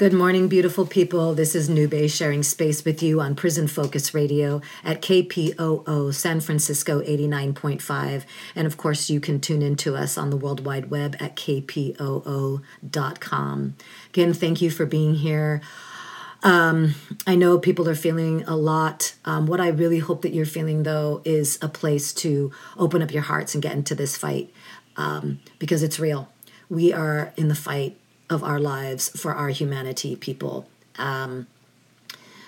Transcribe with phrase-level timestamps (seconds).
[0.00, 1.34] Good morning, beautiful people.
[1.34, 7.02] This is Nube sharing space with you on Prison Focus Radio at KPOO San Francisco
[7.02, 8.24] 89.5.
[8.54, 11.36] And of course, you can tune in to us on the World Wide Web at
[11.36, 12.64] kpoo.com.
[14.08, 15.60] Again, thank you for being here.
[16.42, 16.94] Um,
[17.26, 19.12] I know people are feeling a lot.
[19.26, 23.12] Um, what I really hope that you're feeling, though, is a place to open up
[23.12, 24.50] your hearts and get into this fight
[24.96, 26.30] um, because it's real.
[26.70, 27.98] We are in the fight
[28.30, 30.68] of our lives for our humanity, people.
[30.96, 31.46] Um,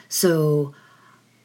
[0.08, 0.74] so,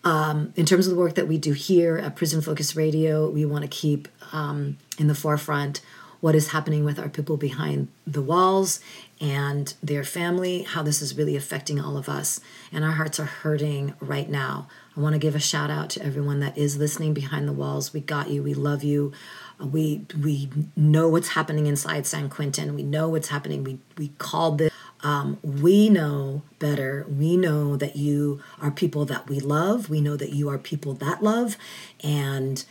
[0.03, 3.43] um, in terms of the work that we do here at Prison Focus Radio, we
[3.45, 5.81] want to keep um, in the forefront
[6.19, 8.79] what is happening with our people behind the walls
[9.19, 12.39] and their family, how this is really affecting all of us.
[12.71, 14.67] And our hearts are hurting right now.
[14.95, 17.93] I want to give a shout out to everyone that is listening behind the walls.
[17.93, 18.41] We got you.
[18.41, 19.11] We love you.
[19.59, 22.75] We we know what's happening inside San Quentin.
[22.75, 23.63] We know what's happening.
[23.63, 24.71] We we called this.
[25.01, 27.05] Um, we know better.
[27.07, 29.89] We know that you are people that we love.
[29.89, 31.55] We know that you are people that love,
[32.03, 32.63] and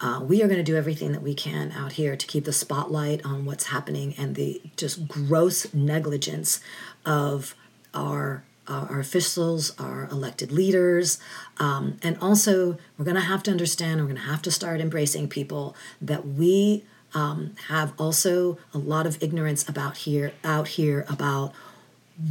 [0.00, 2.52] uh, we are going to do everything that we can out here to keep the
[2.52, 6.60] spotlight on what's happening and the just gross negligence
[7.04, 7.54] of
[7.92, 11.18] our our officials, our elected leaders,
[11.58, 14.00] um, and also we're going to have to understand.
[14.00, 19.06] We're going to have to start embracing people that we um, have also a lot
[19.06, 21.52] of ignorance about here out here about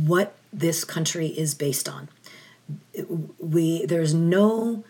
[0.05, 2.09] what this country is based on.
[3.39, 4.83] We there's no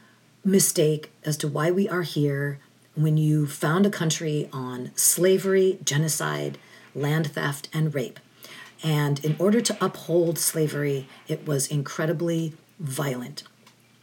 [0.43, 2.59] mistake as to why we are here
[2.95, 6.57] when you found a country on slavery, genocide,
[6.93, 8.19] land theft, and rape.
[8.83, 13.43] And in order to uphold slavery, it was incredibly violent.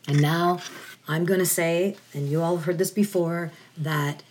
[0.09, 0.61] And now
[1.07, 4.23] I'm going to say, and you all heard this before, that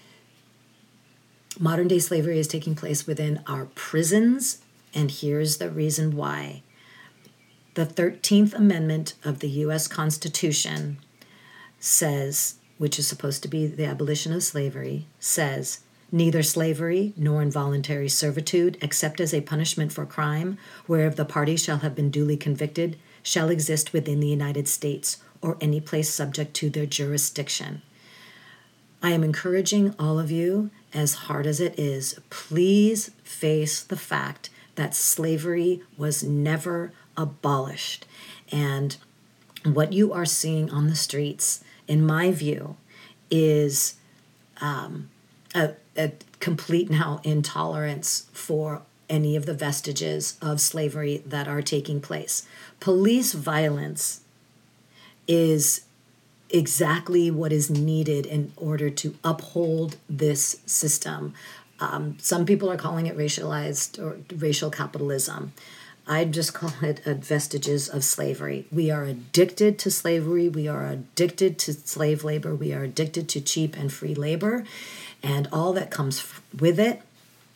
[1.59, 4.59] modern day slavery is taking place within our prisons.
[4.93, 6.63] And here's the reason why.
[7.75, 9.87] The 13th Amendment of the U.S.
[9.87, 10.97] Constitution
[11.79, 15.81] says, which is supposed to be the abolition of slavery, says,
[16.11, 21.79] neither slavery nor involuntary servitude, except as a punishment for crime, whereof the party shall
[21.79, 26.69] have been duly convicted, shall exist within the United States or any place subject to
[26.69, 27.81] their jurisdiction.
[29.01, 34.49] I am encouraging all of you, as hard as it is, please face the fact
[34.75, 38.05] that slavery was never abolished.
[38.51, 38.97] And
[39.63, 42.77] what you are seeing on the streets in my view,
[43.31, 43.95] is
[44.61, 45.09] um,
[45.55, 51.99] a, a complete now intolerance for any of the vestiges of slavery that are taking
[51.99, 52.47] place.
[52.79, 54.21] Police violence
[55.27, 55.81] is
[56.49, 61.33] exactly what is needed in order to uphold this system.
[61.79, 65.53] Um, some people are calling it racialized or racial capitalism.
[66.07, 68.65] I just call it vestiges of slavery.
[68.71, 70.49] We are addicted to slavery.
[70.49, 72.55] We are addicted to slave labor.
[72.55, 74.65] We are addicted to cheap and free labor
[75.23, 76.25] and all that comes
[76.57, 77.01] with it.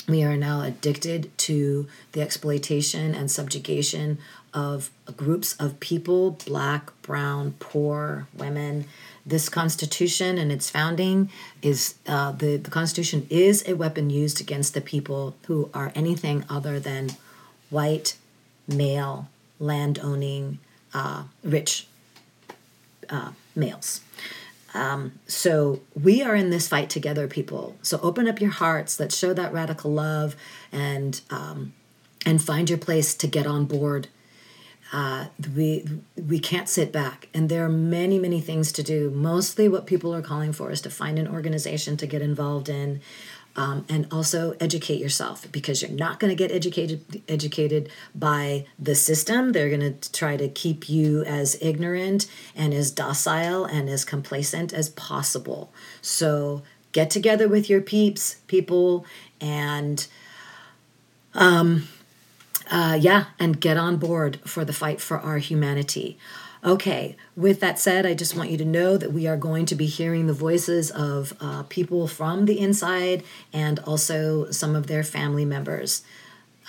[0.07, 4.18] We are now addicted to the exploitation and subjugation
[4.53, 8.85] of groups of people black, brown, poor, women.
[9.25, 11.29] This Constitution and its founding
[11.62, 16.44] is uh, the, the Constitution is a weapon used against the people who are anything
[16.50, 17.12] other than
[17.69, 18.18] white,
[18.68, 20.59] male land owning
[20.94, 21.88] uh, rich
[23.09, 24.01] uh, males.
[24.73, 27.75] Um, so we are in this fight together, people.
[27.81, 29.00] So open up your hearts.
[29.00, 30.35] Let's show that radical love
[30.72, 31.73] and um,
[32.25, 34.07] and find your place to get on board.
[34.91, 35.25] Uh,
[35.56, 35.85] we
[36.16, 39.09] we can't sit back, and there are many many things to do.
[39.09, 43.01] Mostly, what people are calling for is to find an organization to get involved in,
[43.56, 48.96] um, and also educate yourself because you're not going to get educated educated by the
[48.96, 49.52] system.
[49.52, 54.74] They're going to try to keep you as ignorant and as docile and as complacent
[54.74, 55.72] as possible.
[56.02, 56.63] So
[56.94, 59.06] get together with your peeps people
[59.42, 60.08] and
[61.34, 61.88] um
[62.72, 66.18] uh, yeah and get on board for the fight for our humanity
[66.65, 69.75] Okay, with that said, I just want you to know that we are going to
[69.75, 75.04] be hearing the voices of uh, people from the inside and also some of their
[75.04, 76.04] family members.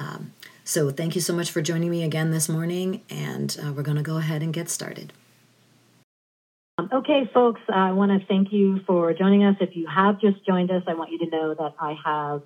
[0.01, 0.33] Um,
[0.65, 3.97] so, thank you so much for joining me again this morning, and uh, we're going
[3.97, 5.13] to go ahead and get started.
[6.93, 9.55] Okay, folks, I want to thank you for joining us.
[9.61, 12.43] If you have just joined us, I want you to know that I have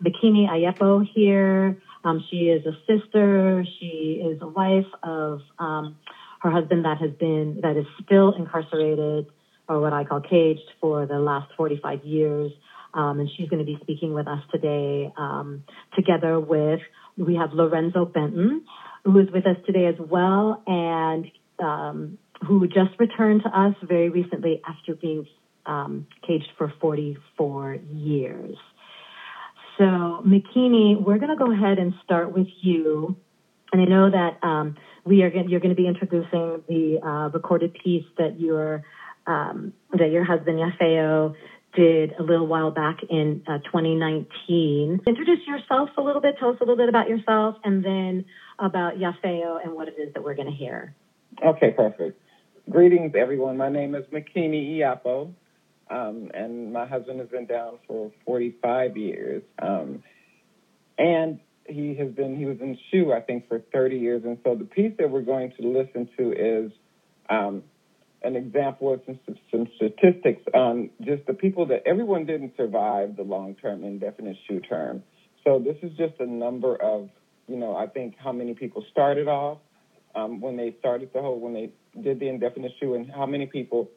[0.00, 1.76] Makini Iyapo here.
[2.04, 5.96] Um, she is a sister, she is a wife of um,
[6.44, 9.26] her husband that has been that is still incarcerated
[9.66, 12.52] or what I call caged for the last 45 years.
[12.92, 15.64] Um, and she's going to be speaking with us today, um,
[15.96, 16.80] together with
[17.16, 18.64] we have Lorenzo Benton,
[19.04, 21.30] who is with us today as well, and
[21.60, 25.26] um, who just returned to us very recently after being
[25.64, 28.56] um, caged for 44 years.
[29.78, 29.84] So,
[30.26, 33.16] Makini, we're going to go ahead and start with you.
[33.72, 37.28] And I know that um, we are going, you're going to be introducing the uh,
[37.28, 38.82] recorded piece that your
[39.26, 41.34] um, that your husband Yafeo
[41.74, 45.00] did a little while back in uh, 2019.
[45.06, 46.36] Introduce yourself a little bit.
[46.38, 48.24] Tell us a little bit about yourself, and then
[48.58, 50.94] about Yafeo and what it is that we're going to hear.
[51.44, 52.20] Okay, perfect.
[52.70, 53.56] Greetings, everyone.
[53.56, 55.32] My name is Makini Iyapo,
[55.90, 59.42] um, and my husband has been down for 45 years.
[59.60, 60.02] Um,
[60.96, 64.22] and he has been, he was in SHU, I think, for 30 years.
[64.24, 66.72] And so the piece that we're going to listen to is
[67.30, 67.62] um,
[68.22, 69.18] an example of some,
[69.50, 74.60] some statistics on just the people that everyone didn't survive the long term indefinite SHU
[74.60, 75.02] term.
[75.44, 77.10] So this is just a number of,
[77.46, 79.58] you know, I think how many people started off
[80.14, 81.70] um, when they started the whole, when they
[82.00, 83.90] did the indefinite SHU and how many people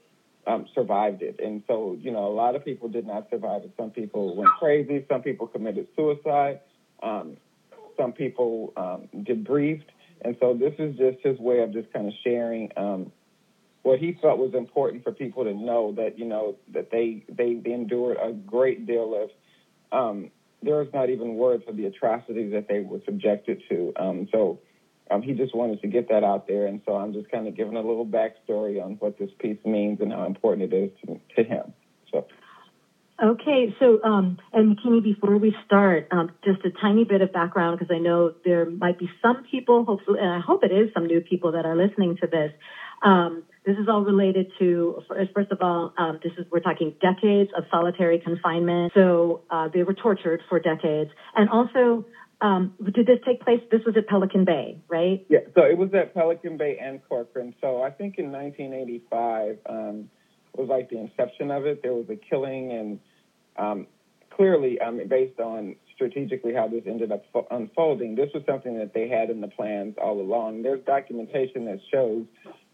[0.46, 1.40] um, survived it.
[1.44, 3.72] And so, you know, a lot of people did not survive it.
[3.78, 5.06] Some people went crazy.
[5.10, 6.62] Some people committed suicide.
[7.04, 7.38] Um,
[7.98, 9.90] some people um, debriefed.
[10.22, 13.12] And so this is just his way of just kind of sharing um,
[13.84, 17.62] what he felt was important for people to know that, you know, that they, they,
[17.72, 19.30] endured a great deal of,
[19.98, 23.94] um, there's not even words for the atrocities that they were subjected to.
[23.96, 24.60] Um, so
[25.12, 27.56] um, he just wanted to get that out there, and so I'm just kind of
[27.56, 31.20] giving a little backstory on what this piece means and how important it is to,
[31.36, 31.74] to him.
[32.12, 32.26] So.
[33.22, 37.80] Okay, so um, and Makini, before we start, um, just a tiny bit of background
[37.80, 41.08] because I know there might be some people, hopefully, and I hope it is some
[41.08, 42.52] new people that are listening to this.
[43.04, 45.02] Um, this is all related to,
[45.34, 48.94] first of all, um, this is we're talking decades of solitary confinement.
[48.96, 52.06] So uh, they were tortured for decades, and also
[52.40, 53.62] um, did this take place?
[53.72, 55.26] This was at Pelican Bay, right?
[55.28, 57.56] Yeah, so it was at Pelican Bay and Corcoran.
[57.62, 59.58] So I think in 1985
[60.58, 61.82] um, was like the inception of it.
[61.84, 63.00] There was a killing, and
[63.58, 63.88] um,
[64.32, 68.94] clearly, I mean, based on strategically how this ended up unfolding, this was something that
[68.94, 70.64] they had in the plans all along.
[70.64, 72.26] There's documentation that shows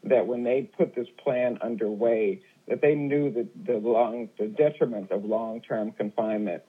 [0.04, 5.12] that when they put this plan underway, that they knew that the long, the detriment
[5.12, 6.64] of long-term confinement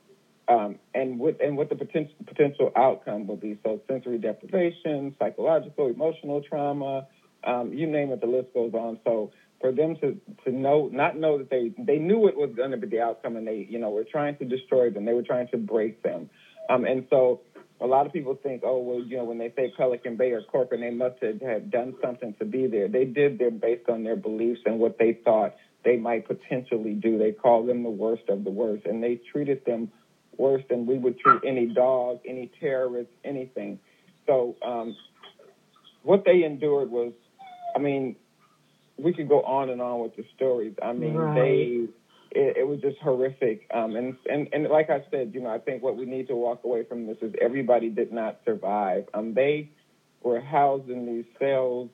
[0.49, 3.59] um, and what and what the potential potential outcome will be.
[3.65, 7.07] So sensory deprivation, psychological, emotional trauma,
[7.45, 8.99] um, you name it, the list goes on.
[9.05, 9.33] So
[9.65, 12.77] for them to to know, not know that they they knew it was going to
[12.77, 15.07] be the outcome, and they you know were trying to destroy them.
[15.07, 16.29] They were trying to break them,
[16.69, 17.41] um, and so.
[17.81, 20.43] A lot of people think, oh well, you know, when they say Pelican Bay or
[20.43, 22.87] Corcoran, they must have, have done something to be there.
[22.87, 27.19] They did there based on their beliefs and what they thought they might potentially do.
[27.19, 29.91] They called them the worst of the worst, and they treated them
[30.39, 33.81] worse than we would treat any dog, any terrorist, anything.
[34.25, 34.97] So um,
[36.05, 37.13] what they endured was,
[37.75, 38.15] I mean,
[38.96, 40.75] we could go on and on with the stories.
[40.82, 41.35] I mean, right.
[41.35, 41.88] they
[42.31, 43.69] it, it, was just horrific.
[43.73, 46.37] Um, and, and and like I said, you know, I think what we need to
[46.37, 49.05] walk away from this is everybody did not survive.
[49.14, 49.70] Um, they
[50.23, 51.91] were housed in these cells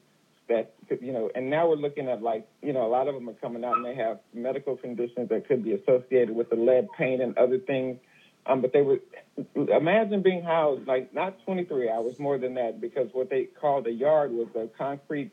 [0.48, 3.28] that you know, and now we're looking at like you know, a lot of them
[3.28, 6.88] are coming out and they have medical conditions that could be associated with the lead
[6.98, 7.98] paint and other things.
[8.46, 8.98] Um, but they were
[9.54, 13.92] imagine being housed like not 23 hours, more than that, because what they called a
[13.92, 15.32] yard was a concrete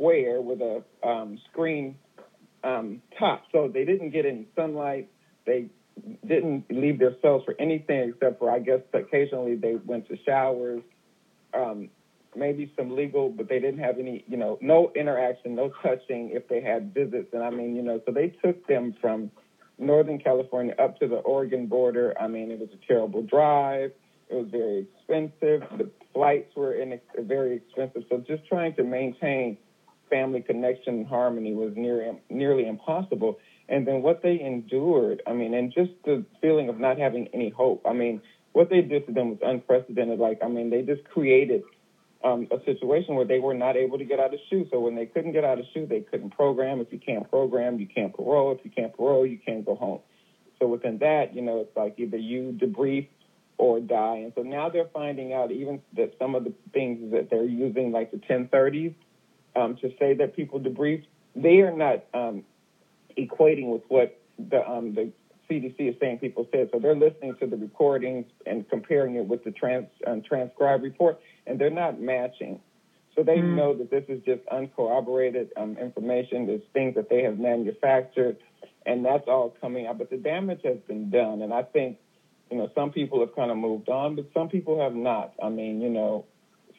[0.00, 1.94] square with a um, screen
[2.64, 3.44] um, top.
[3.52, 5.10] So they didn't get any sunlight.
[5.46, 5.66] They
[6.26, 10.82] didn't leave their cells for anything except for, I guess, occasionally they went to showers,
[11.52, 11.90] um,
[12.34, 16.48] maybe some legal, but they didn't have any, you know, no interaction, no touching if
[16.48, 17.28] they had visits.
[17.32, 19.30] And I mean, you know, so they took them from
[19.78, 22.14] Northern California up to the Oregon border.
[22.18, 23.92] I mean, it was a terrible drive.
[24.30, 25.62] It was very expensive.
[25.76, 28.04] The flights were in, very expensive.
[28.08, 29.58] So just trying to maintain
[30.10, 33.38] family connection and harmony was near, nearly impossible.
[33.68, 37.50] And then what they endured, I mean, and just the feeling of not having any
[37.50, 37.82] hope.
[37.86, 38.20] I mean,
[38.52, 40.18] what they did to them was unprecedented.
[40.18, 41.62] Like, I mean, they just created–
[42.22, 44.68] um, a situation where they were not able to get out of SHU.
[44.70, 46.80] So when they couldn't get out of SHU, they couldn't program.
[46.80, 48.52] If you can't program, you can't parole.
[48.52, 50.00] If you can't parole, you can't go home.
[50.58, 53.08] So within that, you know, it's like either you debrief
[53.56, 54.16] or die.
[54.16, 57.92] And so now they're finding out even that some of the things that they're using,
[57.92, 58.94] like the 1030s,
[59.56, 61.04] um, to say that people debrief,
[61.34, 62.44] they are not um,
[63.18, 65.12] equating with what the um, the
[65.50, 66.70] CDC is saying people said.
[66.72, 71.20] So they're listening to the recordings and comparing it with the trans um, transcribed report,
[71.46, 72.60] and they're not matching.
[73.16, 73.56] So they mm.
[73.56, 76.46] know that this is just uncorroborated um, information.
[76.46, 78.36] There's things that they have manufactured,
[78.86, 79.98] and that's all coming out.
[79.98, 81.98] But the damage has been done, and I think,
[82.50, 85.32] you know, some people have kind of moved on, but some people have not.
[85.42, 86.24] I mean, you know,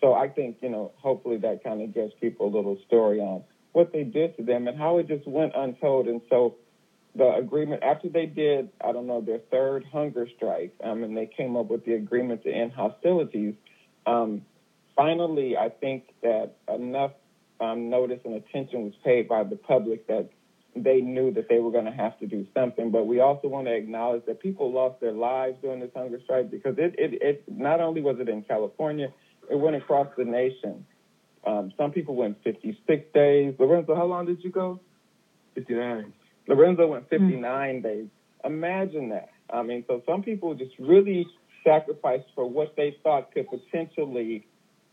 [0.01, 3.43] So I think, you know, hopefully that kind of gives people a little story on
[3.72, 6.08] what they did to them and how it just went untold.
[6.08, 6.55] And so
[7.15, 11.27] the agreement, after they did, I don't know, their third hunger strike, um, and they
[11.27, 13.53] came up with the agreement to end hostilities,
[14.05, 14.41] um,
[14.96, 17.12] finally, I think that enough
[17.60, 20.29] um, notice and attention was paid by the public that
[20.75, 22.91] they knew that they were going to have to do something.
[22.91, 26.50] But we also want to acknowledge that people lost their lives during this hunger strike
[26.50, 29.10] because it, it, it not only was it in California,
[29.51, 30.86] it went across the nation.
[31.46, 33.55] Um, some people went 56 days.
[33.60, 34.79] Lorenzo, how long did you go?
[35.55, 36.13] 59.
[36.48, 38.08] Lorenzo went 59 days.
[38.46, 39.29] Imagine that.
[39.51, 41.27] I mean, so some people just really
[41.63, 44.48] sacrificed for what they thought could potentially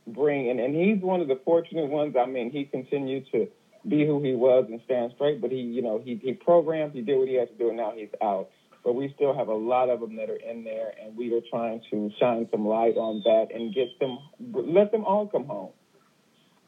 [0.06, 2.16] bring, and, and he's one of the fortunate ones.
[2.18, 3.48] I mean, he continued to
[3.86, 7.02] be who he was and stand straight, but he, you know, he, he programmed, he
[7.02, 8.48] did what he had to do, and now he's out.
[8.88, 11.42] But we still have a lot of them that are in there, and we are
[11.50, 15.72] trying to shine some light on that and get them, let them all come home.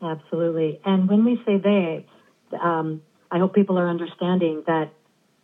[0.02, 0.82] Absolutely.
[0.84, 2.06] And when we say they,
[2.62, 3.00] um,
[3.30, 4.92] I hope people are understanding that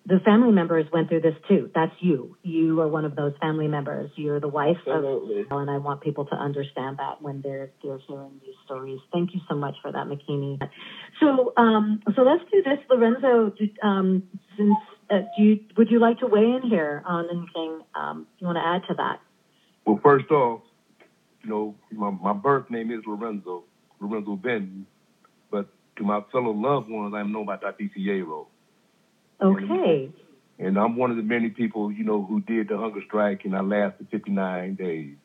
[0.05, 1.71] the family members went through this too.
[1.75, 2.37] That's you.
[2.43, 4.11] You are one of those family members.
[4.15, 5.47] You're the wife Absolutely.
[5.51, 9.01] of, and I want people to understand that when they're they're hearing these stories.
[9.15, 10.59] Thank you so much for that, Makini.
[11.21, 13.53] So, um, so let's do this, Lorenzo.
[13.83, 14.25] Um,
[14.59, 14.77] since
[15.11, 18.57] uh, do you would you like to weigh in here on anything um, you want
[18.57, 19.21] to add to that?
[19.85, 20.63] Well, first off,
[21.43, 23.65] you know, my, my birth name is Lorenzo,
[24.01, 24.87] Lorenzo Benton,
[25.51, 27.91] but to my fellow loved ones, I'm known by Dr.
[27.97, 28.47] Fierro.
[29.41, 30.11] Okay.
[30.59, 33.55] And I'm one of the many people, you know, who did the hunger strike, and
[33.55, 35.17] I lasted 59 days.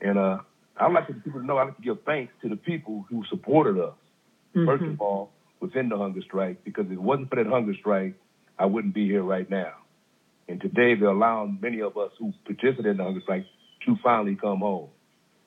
[0.00, 0.38] And uh,
[0.76, 3.78] I'd like people to know, I'd like to give thanks to the people who supported
[3.78, 3.94] us,
[4.56, 4.66] Mm-hmm.
[4.66, 8.14] first of all, within the hunger strike, because if it wasn't for that hunger strike,
[8.58, 9.72] I wouldn't be here right now.
[10.48, 13.46] And today they're allowing many of us who participated in the hunger strike
[13.86, 14.88] to finally come home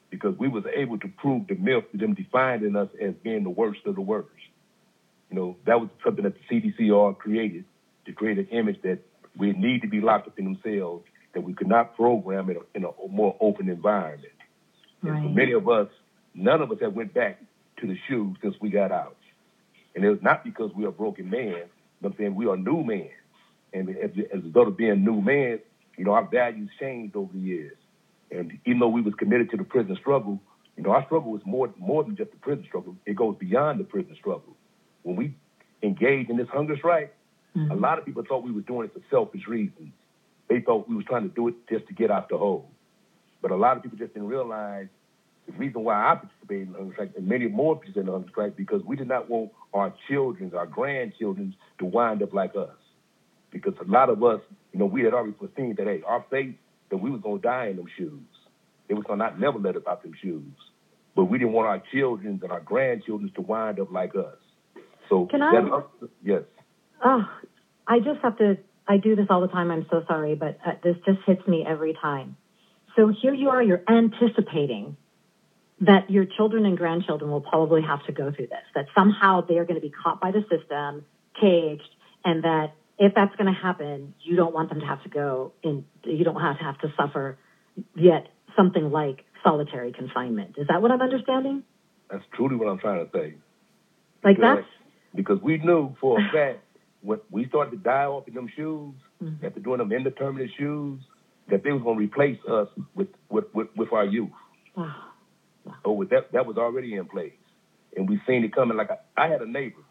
[0.09, 3.49] because we was able to prove the myth that them defining us as being the
[3.49, 4.29] worst of the worst.
[5.29, 7.65] You know, that was something that the CDCR created
[8.05, 8.99] to create an image that
[9.37, 12.59] we need to be locked up in themselves, that we could not program in a,
[12.73, 14.33] in a more open environment.
[15.03, 15.87] And for many of us,
[16.33, 17.41] none of us have went back
[17.77, 19.15] to the SHU since we got out.
[19.95, 21.29] And it was not because we are broken
[22.01, 23.09] men, but I'm saying we are new men.
[23.73, 25.59] And as, as a result of being new men,
[25.97, 27.77] you know, our values changed over the years.
[28.31, 30.39] And even though we was committed to the prison struggle,
[30.77, 32.95] you know, our struggle was more more than just the prison struggle.
[33.05, 34.55] It goes beyond the prison struggle.
[35.03, 35.35] When we
[35.83, 37.13] engaged in this hunger strike,
[37.55, 37.81] a mm-hmm.
[37.81, 39.91] lot of people thought we were doing it for selfish reasons.
[40.47, 42.69] They thought we was trying to do it just to get out the hole.
[43.41, 44.87] But a lot of people just didn't realize
[45.51, 48.11] the reason why I participated in the hunger strike and many more participated in the
[48.13, 52.55] hunger strike because we did not want our children, our grandchildren to wind up like
[52.55, 52.75] us.
[53.51, 54.41] Because a lot of us,
[54.71, 56.55] you know, we had already foreseen that, hey, our faith
[56.91, 58.19] that we was going to die in them SHUs.
[58.87, 60.43] They was going to not never let us out them SHUs.
[61.15, 64.37] But we didn't want our children and our grandchildren to wind up like us.
[65.09, 66.43] So Can I- that, yes.
[67.03, 67.23] Oh,
[67.87, 68.57] I just have to.
[68.87, 69.71] I do this all the time.
[69.71, 72.35] I'm so sorry, but uh, this just hits me every time.
[72.95, 73.61] So here you are.
[73.61, 74.97] You're anticipating
[75.81, 78.65] that your children and grandchildren will probably have to go through this.
[78.75, 81.05] That somehow they are going to be caught by the system,
[81.39, 81.89] caged,
[82.25, 85.53] and that if that's going to happen, you don't want them to have to go
[85.63, 85.85] in.
[86.03, 87.37] You don't have to have to suffer
[87.95, 90.55] yet something like solitary confinement.
[90.57, 91.63] Is that what I'm understanding?
[92.11, 93.35] That's truly what I'm trying to say.
[94.23, 94.67] Like Because- that's
[95.15, 96.59] because we knew for a fact
[97.01, 98.93] when we started to die off in them SHUs,
[99.23, 99.43] Mhm.
[99.43, 100.99] after doing them indeterminate SHUs,
[101.49, 104.29] that they was going to replace us with, with, with, with our youth.
[105.85, 107.33] Oh, that that was already in place,
[107.95, 108.77] and we seen it coming.
[108.77, 109.83] Like I, I had a neighbor,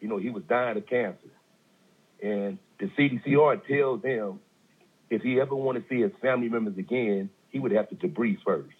[0.00, 1.30] you know, he was dying of cancer,
[2.22, 4.40] and the CDCR tells him
[5.10, 8.38] if he ever want to see his family members again, he would have to debrief
[8.44, 8.70] first.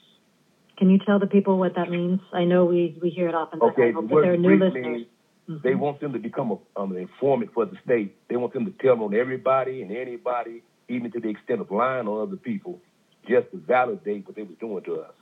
[0.78, 2.20] Can you tell the people what that means?
[2.32, 4.32] I know we, we hear it often, but Okay, I hope the that word there
[4.32, 5.06] are new listeners.
[5.46, 8.16] means They want them to become a, um, an informant for the state.
[8.28, 12.08] They want them to tell on everybody and anybody, even to the extent of lying
[12.08, 12.80] on other people,
[13.28, 15.12] just to validate what they was doing to us.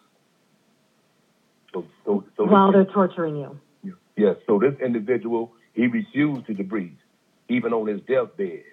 [1.72, 3.60] So, so, so While they're torturing you.
[4.16, 6.96] Yes, so this individual, he refused to debrief,
[7.48, 8.64] even on his deathbed.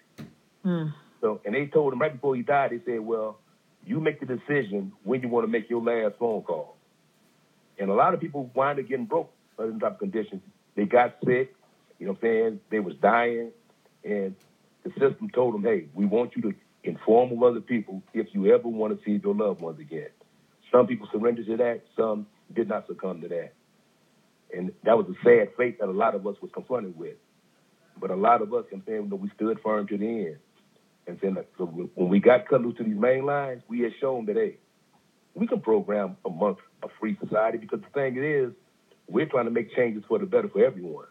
[0.64, 0.88] Hmm.
[1.22, 3.40] So, and they told him right before he died, they said, well,
[3.86, 6.76] you make the decision when you want to make your last phone call.
[7.80, 10.42] And a lot of people wind up getting broke under them type of conditions.
[10.76, 11.56] They got sick,
[11.98, 12.60] you know what I'm saying?
[12.70, 13.52] They was dying,
[14.04, 14.36] and
[14.84, 18.68] the system told them, hey, we want you to inform other people if you ever
[18.68, 20.10] want to see your loved ones again.
[20.72, 23.54] Some people surrendered to that, some did not succumb to that.
[24.56, 27.16] And that was a sad fate that a lot of us was confronted with.
[28.00, 30.38] But a lot of us, I'm saying, we stood firm to the end.
[31.08, 34.26] And then, so when we got cut loose to these main lines, we had shown
[34.26, 34.58] that, hey,
[35.34, 38.52] we can program amongst a free society because the thing is,
[39.08, 41.06] we're trying to make changes for the better for everyone.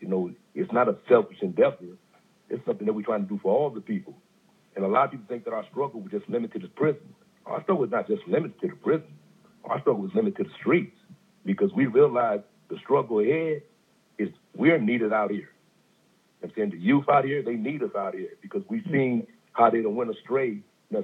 [0.00, 1.76] You know, it's not a selfish endeavor.
[2.48, 4.16] It's something that we're trying to do for all the people.
[4.74, 7.14] And a lot of people think that our struggle was just limited to prison.
[7.44, 9.08] Our struggle is not just limited to the prison.
[9.66, 10.96] Our struggle is limited to the streets
[11.44, 13.62] because we realize the struggle ahead
[14.18, 15.50] is we're needed out here.
[16.42, 18.92] I'm saying the youth out here, they need us out here because we've mm-hmm.
[18.92, 20.58] seen how they don't went astray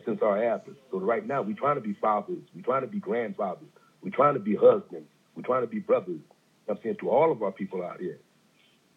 [0.04, 0.76] since our absence.
[0.90, 3.68] So right now, we're trying to be fathers, we're trying to be grandfathers,
[4.02, 6.20] we're trying to be husbands, we're trying to be brothers.
[6.68, 8.18] I'm saying to all of our people out here.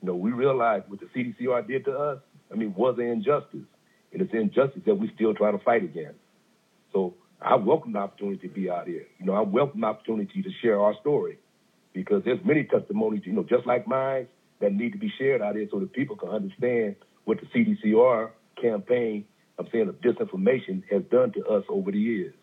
[0.02, 2.20] You know, we realize what the CDCR did to us,
[2.52, 3.66] I mean, was an injustice.
[4.14, 6.20] And it's injustice that we still try to fight against.
[6.94, 9.06] So I welcome the opportunity to be out here.
[9.20, 11.38] You know, I welcome the opportunity to share our story
[11.94, 14.28] because there's many testimonies, you know, just like mine,
[14.62, 18.32] that need to be shared out here so that people can understand what the CDCR
[18.60, 19.26] campaign,
[19.60, 22.34] I'm saying, of disinformation has done to us over the years.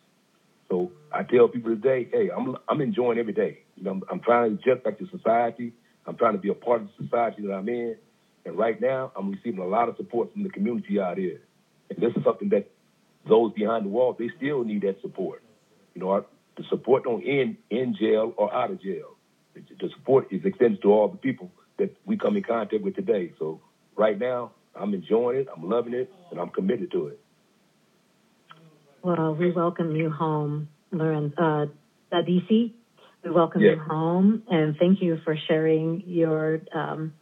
[0.70, 3.58] So I tell people today, hey, I'm I'm enjoying every day.
[3.76, 5.72] You know, I'm, I'm trying to adjust back to society.
[6.06, 7.96] I'm trying to be a part of the society that I'm in.
[8.44, 11.40] And right now, I'm receiving a lot of support from the community out here.
[11.90, 12.70] And this is something that
[13.28, 15.42] those behind the wall, they still need that support.
[15.94, 16.24] You know, our,
[16.56, 19.16] the support don't end in jail or out of jail.
[19.54, 23.32] The support is extended to all the people that we come in contact with today.
[23.38, 23.60] So
[23.96, 27.20] right now, I'm enjoying it, I'm loving it, and I'm committed to it.
[29.02, 31.34] Well, we welcome you home, Lorenz.
[31.36, 31.66] Uh,
[32.12, 33.76] we welcome yes.
[33.76, 37.12] you home, and thank you for sharing your um,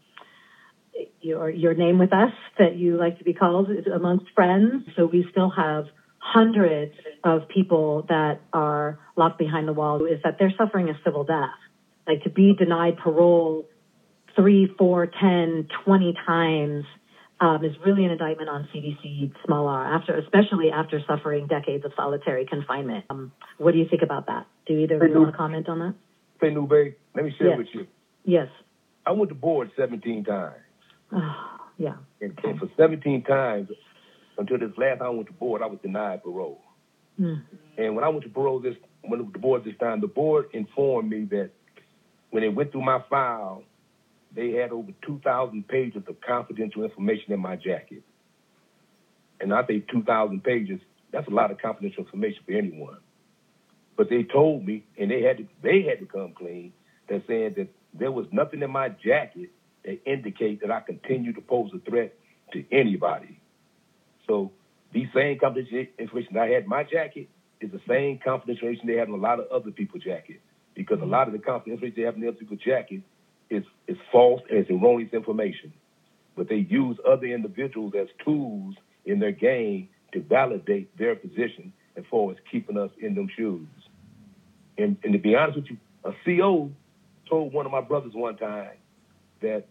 [1.21, 4.85] your your name with us that you like to be called is amongst friends.
[4.97, 5.87] So we still have
[6.19, 10.05] hundreds of people that are locked behind the wall.
[10.05, 11.51] Is that they're suffering a civil death,
[12.07, 13.67] like to be denied parole
[14.37, 16.85] three, four, ten, twenty times
[17.41, 21.93] um, is really an indictment on CDC small r, after, especially after suffering decades of
[21.97, 23.07] solitary confinement.
[23.11, 24.47] Um, what do you think about that?
[24.67, 25.95] Do either of you want to comment on that?
[26.41, 26.71] Hey, Nube,
[27.15, 27.59] let me share yes.
[27.59, 27.87] with you.
[28.25, 28.49] Yes.
[29.07, 30.55] I went to board 17 times.
[31.79, 31.97] yeah.
[32.21, 33.69] And, and, for 17 times,
[34.39, 36.61] until this last time I went to board, I was denied parole.
[37.19, 37.43] Mm.
[37.77, 41.11] And when I went to parole this, when the board this time, the board informed
[41.11, 41.51] me that
[42.31, 43.65] when they went through my file,
[44.35, 48.03] they had over 2,000 pages of confidential information in my jacket.
[49.41, 50.81] And I think 2,000 pages,
[51.13, 52.99] that's a lot of confidential information for anyone.
[53.97, 56.73] But they told me, and they had to, they had to come clean,
[57.09, 59.51] that saying that there was nothing in my jacket
[59.85, 62.15] that indicate that I continue to pose a threat
[62.53, 63.41] to anybody.
[64.27, 64.53] So
[64.93, 67.29] these same confidential information I had in my jacket
[67.61, 70.41] is the same confidential information they have in a lot of other people's jackets.
[70.75, 73.03] Because a lot of the confidential information they have in other people's jackets
[73.51, 75.73] is, is false and it's erroneous information.
[76.37, 82.05] But they use other individuals as tools in their game to validate their position as
[82.11, 83.67] far keeping us in them SHUs.
[84.79, 86.71] And, and to be honest with you, a CO
[87.29, 88.71] told one of my brothers one time
[89.43, 89.65] that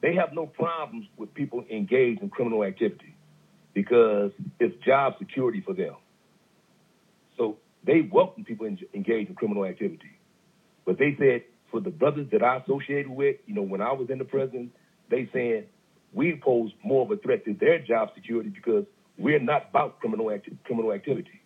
[0.00, 3.14] they have no problems with people engaged in criminal activity
[3.72, 5.94] because it's job security for them.
[7.36, 10.18] So they welcome people engaged in criminal activity.
[10.84, 14.08] But they said for the brothers that I associated with, you know, when I was
[14.10, 14.70] in the prison,
[15.10, 15.64] they saying
[16.12, 18.84] we pose more of a threat to their job security because
[19.18, 21.40] we're not about criminal acti- criminal activity.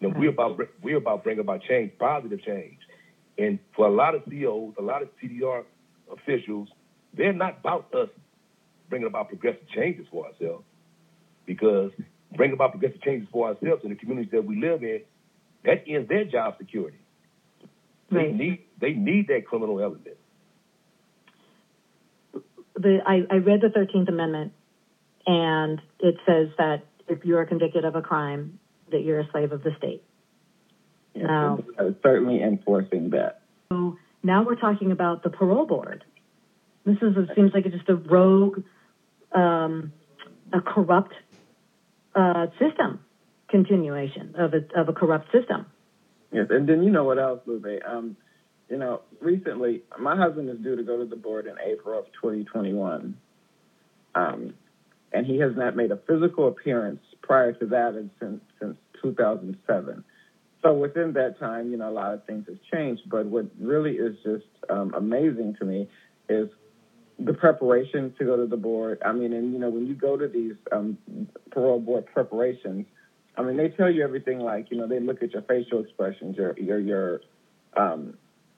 [0.00, 2.78] You know, we're about we're about bringing about change, positive change.
[3.38, 5.64] And for a lot of COs, a lot of CDR
[6.12, 6.68] officials,
[7.14, 8.08] they're not about us
[8.88, 10.64] bringing about progressive changes for ourselves
[11.46, 11.92] because
[12.36, 15.00] bringing about progressive changes for ourselves in the communities that we live in,
[15.64, 16.98] that ends their job security.
[18.10, 20.16] They need they need that criminal element.
[22.74, 24.52] The, I, I read the Thirteenth Amendment,
[25.26, 28.58] and it says that if you are convicted of a crime,
[28.90, 30.02] that you're a slave of the state.
[31.14, 31.58] Yes, now,
[32.02, 33.42] certainly enforcing that.
[33.70, 36.04] So now we're talking about the parole board.
[36.84, 38.62] This is it seems like it's just a rogue,
[39.32, 39.92] um,
[40.52, 41.12] a corrupt
[42.14, 43.00] uh, system
[43.48, 45.66] continuation of a of a corrupt system.
[46.32, 47.80] Yes, and then you know what else, Nube?
[47.86, 48.16] Um,
[48.68, 52.06] you know, recently my husband is due to go to the board in April of
[52.12, 53.16] 2021,
[54.14, 54.54] um,
[55.12, 60.04] and he has not made a physical appearance prior to that and since since 2007.
[60.62, 63.02] So within that time, you know, a lot of things have changed.
[63.08, 65.88] But what really is just um, amazing to me
[66.28, 66.48] is
[67.18, 69.00] the preparation to go to the board.
[69.04, 70.98] I mean, and you know, when you go to these um,
[71.50, 72.86] parole board preparations,
[73.36, 76.36] I mean, they tell you everything like, you know, they look at your facial expressions,
[76.36, 77.20] your, your, your,
[77.76, 78.14] um,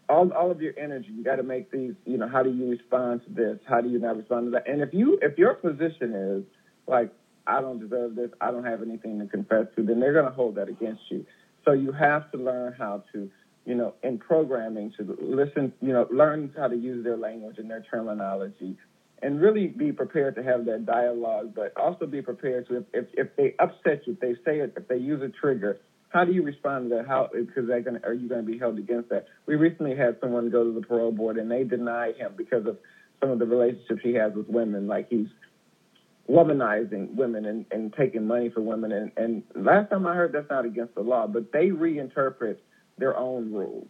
[0.09, 1.09] all, all of your energy.
[1.13, 3.59] You got to make these, you know, how do you respond to this?
[3.69, 4.69] How do you not respond to that?
[4.69, 6.45] And if you, if your position is
[6.87, 7.13] like,
[7.47, 10.33] I don't deserve this, I don't have anything to confess to, then they're going to
[10.33, 11.27] hold that against you.
[11.65, 13.31] So you have to learn how to,
[13.65, 17.71] you know, in programming to listen, you know, learn how to use their language and
[17.71, 18.77] their terminology
[19.23, 23.07] and really be prepared to have that dialogue, but also be prepared to, if, if,
[23.15, 26.33] if they upset you, if they say it, if they use a trigger, how do
[26.33, 27.07] you respond to that?
[27.07, 29.27] How, because they're gonna, are you going to be held against that?
[29.47, 32.79] We recently had someone go to the parole board and they denied him because of
[33.21, 35.29] some of the relationships he has with women, like he's
[36.31, 38.93] womanizing women and, and taking money for women.
[38.93, 42.57] And, and last time I heard that's not against the law, but they reinterpret
[42.99, 43.89] their own rules.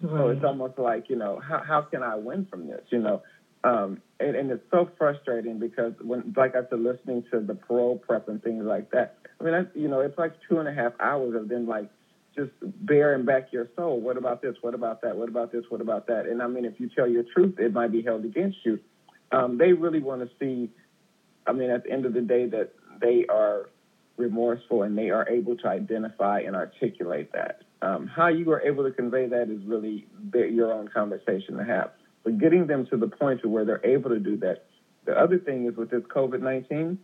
[0.00, 0.18] Right.
[0.18, 2.82] So it's almost like, you know, how, how can I win from this?
[2.90, 3.22] You know,
[3.64, 7.98] um, and, and it's so frustrating because when, like I said, listening to the parole
[7.98, 10.72] prep and things like that, I mean, I, you know, it's like two and a
[10.72, 11.90] half hours of them like
[12.36, 14.00] just bearing back your soul.
[14.00, 14.54] What about this?
[14.60, 15.16] What about that?
[15.16, 15.64] What about this?
[15.68, 16.26] What about that?
[16.26, 18.78] And I mean, if you tell your truth, it might be held against you.
[19.32, 20.70] Um, they really want to see
[21.48, 23.70] I mean, at the end of the day, that they are
[24.18, 27.62] remorseful and they are able to identify and articulate that.
[27.80, 31.92] Um, how you are able to convey that is really your own conversation to have.
[32.24, 34.66] But getting them to the point to where they're able to do that.
[35.06, 36.98] The other thing is with this COVID 19,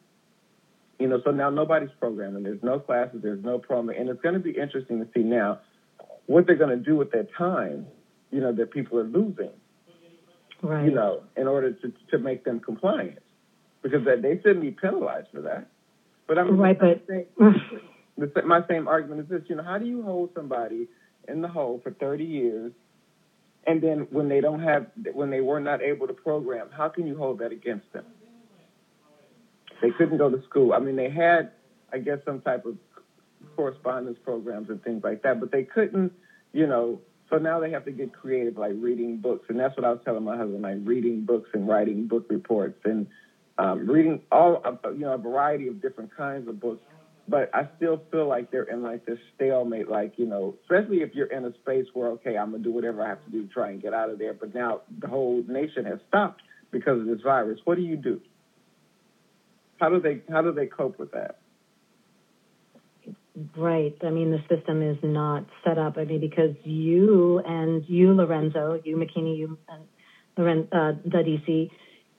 [0.98, 2.42] you know, so now nobody's programming.
[2.42, 3.96] There's no classes, there's no program.
[3.96, 5.60] And it's going to be interesting to see now
[6.26, 7.86] what they're going to do with their time,
[8.30, 9.50] you know, that people are losing,
[10.60, 10.84] right.
[10.84, 13.18] you know, in order to, to make them compliant
[13.84, 15.68] because they shouldn't be penalized for that.
[16.26, 17.06] But I mean, right, but
[18.18, 20.88] the, my same argument is this: you know, how do you hold somebody
[21.28, 22.72] in the hole for 30 years,
[23.66, 27.06] and then when they don't have, when they were not able to program, how can
[27.06, 28.04] you hold that against them?
[29.82, 30.72] They couldn't go to school.
[30.72, 31.50] I mean, they had,
[31.92, 32.78] I guess, some type of
[33.54, 36.12] correspondence programs and things like that, but they couldn't,
[36.52, 37.00] you know.
[37.30, 40.00] So now they have to get creative, like reading books, and that's what I was
[40.04, 43.06] telling my husband, like reading books and writing book reports and
[43.58, 44.62] um, reading all
[44.92, 46.82] you know a variety of different kinds of books,
[47.28, 49.88] but I still feel like they're in like this stalemate.
[49.88, 53.04] Like you know, especially if you're in a space where okay, I'm gonna do whatever
[53.04, 55.42] I have to do to try and get out of there, but now the whole
[55.46, 57.60] nation has stopped because of this virus.
[57.64, 58.20] What do you do?
[59.80, 61.38] How do they how do they cope with that?
[63.56, 63.96] Right.
[64.02, 65.98] I mean, the system is not set up.
[65.98, 69.82] I mean, because you and you, Lorenzo, you, Makini, you, and
[70.36, 71.70] Loren, uh, DC,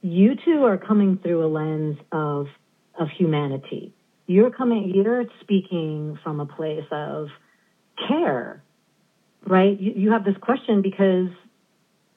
[0.06, 2.46] you two are coming through a lens of
[3.00, 3.92] of humanity.
[4.28, 7.30] You're coming you're speaking from a place of
[8.08, 8.64] care,
[9.48, 9.80] right?
[9.80, 11.30] You, you have this question because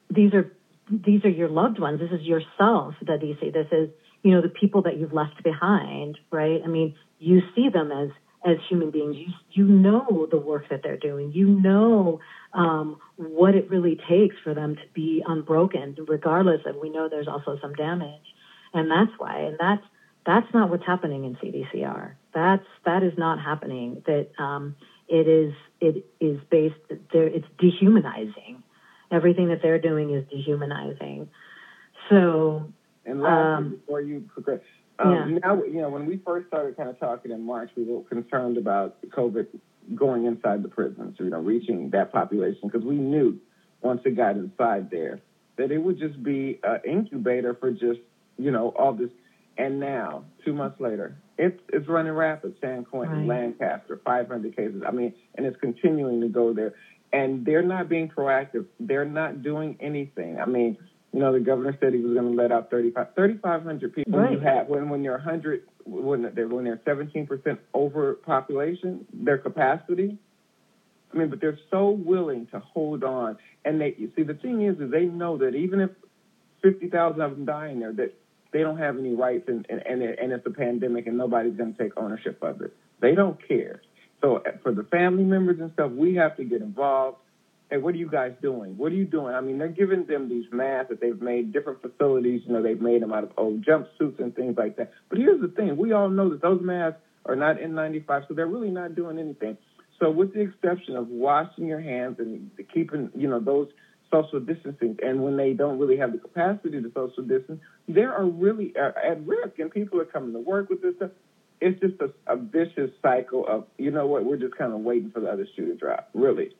[0.09, 0.55] these are
[0.91, 1.99] these are your loved ones.
[1.99, 3.51] This is yourself, Dadisi.
[3.51, 3.89] This is,
[4.21, 6.61] you know, the people that you've left behind, right?
[6.63, 8.09] I mean, you see them as
[8.45, 9.15] as human beings.
[9.17, 11.31] You you know the work that they're doing.
[11.31, 12.19] You know
[12.53, 17.27] um, what it really takes for them to be unbroken, regardless of we know there's
[17.27, 18.33] also some damage,
[18.73, 19.39] and that's why.
[19.39, 19.83] And that's
[20.25, 22.13] that's not what's happening in CDCR.
[22.33, 24.03] That's that is not happening.
[24.05, 24.75] That um,
[25.07, 26.75] it is it is based
[27.11, 27.27] there.
[27.27, 28.63] It's dehumanizing.
[29.11, 31.29] Everything that they're doing is dehumanizing.
[32.09, 32.71] So.
[33.05, 34.59] And lastly, um, before you progress,
[34.99, 35.39] um, yeah.
[35.43, 38.57] Now, you know, when we first started kind of talking in March, we were concerned
[38.57, 39.47] about COVID
[39.95, 43.39] going inside the prisons, you know, reaching that population, because we knew
[43.81, 45.21] once it got inside there
[45.57, 47.99] that it would just be an incubator for just,
[48.37, 49.09] you know, all this.
[49.57, 52.55] And now, two months later, it's it's running rapid.
[52.61, 53.43] San Quentin, right.
[53.43, 54.83] Lancaster, 500 cases.
[54.87, 56.75] I mean, and it's continuing to go there.
[57.11, 58.67] And they're not being proactive.
[58.79, 60.39] They're not doing anything.
[60.39, 60.77] I mean,
[61.13, 64.13] you know, the governor said he was going to let out 3,500 people.
[64.13, 64.29] Right.
[64.29, 69.05] When you have when when you're 100 when they're when they're 17 percent over population,
[69.13, 70.17] their capacity.
[71.11, 74.61] I mean, but they're so willing to hold on, and they you see the thing
[74.63, 75.89] is, is they know that even if
[76.61, 78.13] 50,000 of them die in there, that
[78.51, 81.73] they don't have any rights, and and and, and it's a pandemic, and nobody's going
[81.73, 82.75] to take ownership of it.
[83.01, 83.81] They don't care.
[84.21, 87.17] So uh, for the family members and stuff, we have to get involved
[87.69, 88.77] hey, what are you guys doing?
[88.77, 89.35] What are you doing?
[89.35, 92.81] I mean, they're giving them these masks that they've made, different facilities, you know, they've
[92.81, 94.91] made them out of old jumpsuits and things like that.
[95.09, 98.47] But here's the thing we all know that those masks are not N95, so they're
[98.47, 99.57] really not doing anything.
[99.99, 103.67] So, with the exception of washing your hands and keeping, you know, those
[104.09, 108.25] social distancing, and when they don't really have the capacity to social distance, they are
[108.25, 111.11] really uh, at risk, and people are coming to work with this stuff.
[111.59, 115.11] It's just a, a vicious cycle of, you know what, we're just kind of waiting
[115.11, 116.51] for the other shoe to drop, really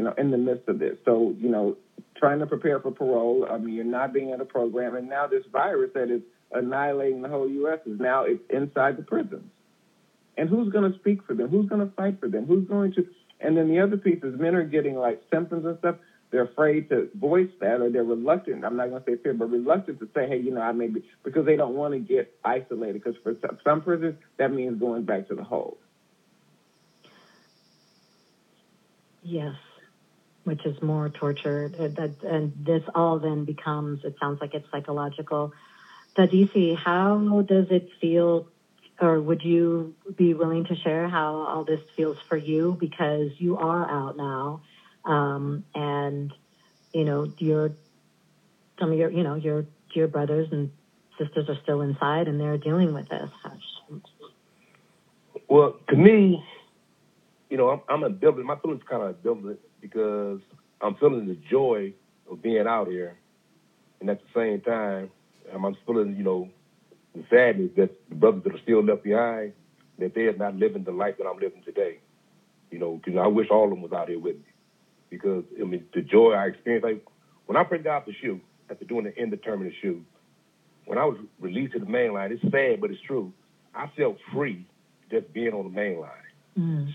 [0.00, 0.96] you know, in the midst of this.
[1.04, 1.76] So, you know,
[2.16, 3.46] trying to prepare for parole.
[3.50, 7.20] I mean, you're not being in a program, and now this virus that is annihilating
[7.20, 7.80] the whole U.S.
[7.84, 9.50] is now it's inside the prisons.
[10.38, 11.50] And who's going to speak for them?
[11.50, 12.46] Who's going to fight for them?
[12.46, 13.06] Who's going to?
[13.40, 15.96] And then the other piece is men are getting like symptoms and stuff.
[16.30, 18.64] They're afraid to voice that, or they're reluctant.
[18.64, 20.86] I'm not going to say fear, but reluctant to say, hey, you know, I may
[20.86, 22.94] be because they don't want to get isolated.
[23.04, 25.76] Because for some prisons, that means going back to the hole.
[29.22, 29.54] Yes,
[30.44, 31.70] which is more torture.
[31.78, 35.52] Uh, that, and this all then becomes, it sounds like it's psychological.
[36.16, 38.48] Dadisi, how does it feel,
[39.00, 42.76] or would you be willing to share how all this feels for you?
[42.78, 44.62] Because you are out now,
[45.04, 46.32] um, and
[46.92, 47.72] you know your
[48.78, 50.72] some of your you know your your brothers and
[51.16, 53.30] sisters are still inside, and they're dealing with this.
[55.48, 56.44] Well, to me,
[57.48, 58.44] you know, I'm, I'm ambivalent.
[58.44, 60.40] My feelings kind of ambivalent because
[60.80, 61.92] I'm feeling the joy
[62.30, 63.16] of being out here,
[64.00, 65.10] and at the same time,
[65.52, 66.48] I'm feeling, you know,
[67.14, 69.52] the sadness that the brothers that are still left behind,
[69.98, 71.98] that they are not living the life that I'm living today.
[72.70, 74.44] You know, because I wish all of them was out here with me.
[75.10, 77.04] Because I mean, the joy I experienced, like
[77.46, 78.40] when I printed out the SHU
[78.70, 80.04] after doing the indeterminate SHU,
[80.86, 83.32] when I was released to the main line, it's sad, but it's true.
[83.74, 84.66] I felt free
[85.10, 86.10] just being on the main line.
[86.58, 86.94] Mm.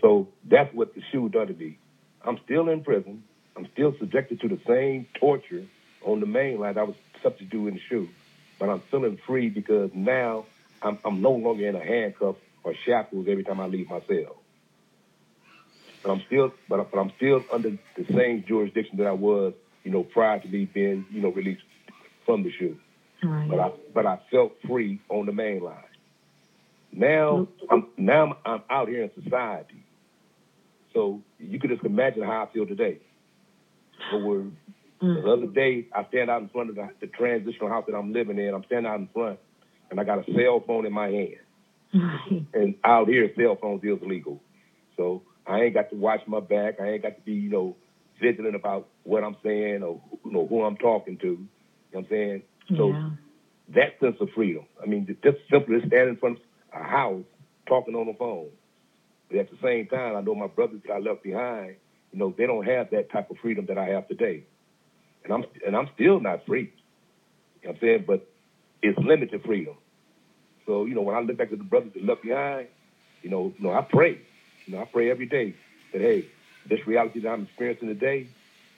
[0.00, 1.78] So that's what the SHU done to me.
[2.24, 3.22] I'm still in prison.
[3.56, 5.64] I'm still subjected to the same torture
[6.04, 8.08] on the main line I was subject to in the SHU.
[8.58, 10.46] But I'm feeling free because now
[10.82, 14.36] I'm, I'm no longer in a handcuff or shackles every time I leave my cell.
[16.02, 19.90] But I'm still, but, but I'm still under the same jurisdiction that I was, you
[19.90, 21.62] know, prior to me being, you know, released
[22.26, 22.76] from the SHU.
[23.22, 23.48] Right.
[23.48, 25.76] But I, but I felt free on the main line.
[26.94, 29.84] Now I'm now I'm out here in society.
[30.92, 32.98] So you can just imagine how I feel today.
[34.12, 34.52] Mm.
[35.00, 38.12] the other day I stand out in front of the, the, transitional house that I'm
[38.12, 38.54] living in.
[38.54, 39.40] I'm standing out in front
[39.90, 41.36] and I got a cell phone in my hand.
[42.54, 44.40] and out here cell phones is illegal.
[44.96, 46.80] So I ain't got to watch my back.
[46.80, 47.76] I ain't got to be, you know,
[48.20, 51.26] vigilant about what I'm saying or you know who I'm talking to.
[51.26, 51.48] You know
[51.90, 52.42] what I'm saying?
[52.76, 53.10] So yeah.
[53.74, 54.64] that sense of freedom.
[54.80, 56.42] I mean, just simply standing in front of
[56.74, 57.24] a house
[57.66, 58.48] talking on the phone.
[59.30, 61.76] But at the same time, I know my brothers that I left behind,
[62.12, 64.44] you know, they don't have that type of freedom that I have today.
[65.24, 66.72] And I'm and I'm still not free.
[67.62, 68.04] You know what I'm saying?
[68.06, 68.28] But
[68.82, 69.74] it's limited freedom.
[70.66, 72.68] So, you know, when I look back at the brothers that left behind,
[73.22, 74.20] you know, you know, I pray.
[74.66, 75.54] You know, I pray every day
[75.92, 76.26] that hey,
[76.68, 78.28] this reality that I'm experiencing today,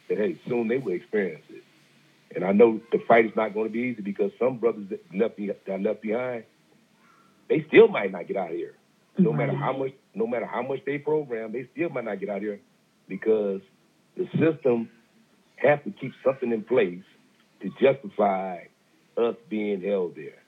[0.09, 1.65] that hey, soon they will experience it.
[2.35, 5.01] And I know the fight is not going to be easy because some brothers that
[5.15, 6.45] left me that I left behind,
[7.49, 8.75] they still might not get out of here.
[9.19, 9.47] No right.
[9.47, 12.39] matter how much, no matter how much they program, they still might not get out
[12.39, 12.61] of here
[13.09, 13.61] because
[14.17, 14.91] the system
[15.57, 17.05] has to keep something in place
[17.63, 18.65] to justify
[19.17, 20.43] us being held there.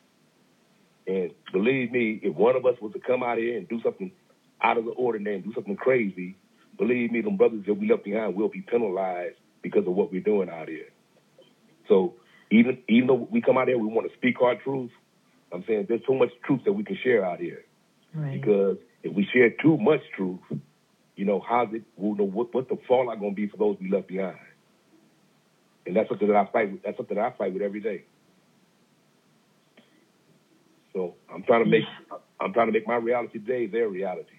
[1.07, 4.13] And believe me, if one of us was to come out here and do something
[4.61, 6.37] out of the ordinary and do something crazy,
[6.77, 10.21] believe me, them brothers that we left behind will be penalized because of what we're
[10.21, 10.89] doing out here.
[11.89, 12.15] So
[12.51, 14.91] even even though we come out here, we want to speak our truth.
[15.53, 17.65] I'm saying there's so much truth that we can share out here.
[18.15, 18.41] Right.
[18.41, 20.41] Because if we share too much truth,
[21.17, 23.77] you know, how's it, we'll know what, what the fallout going to be for those
[23.81, 24.37] we left behind.
[25.87, 26.83] And that's something that I fight with.
[26.83, 28.05] That's something that I fight with every day.
[30.93, 31.85] So I'm trying to make
[32.41, 34.31] I'm trying to make my reality today their reality.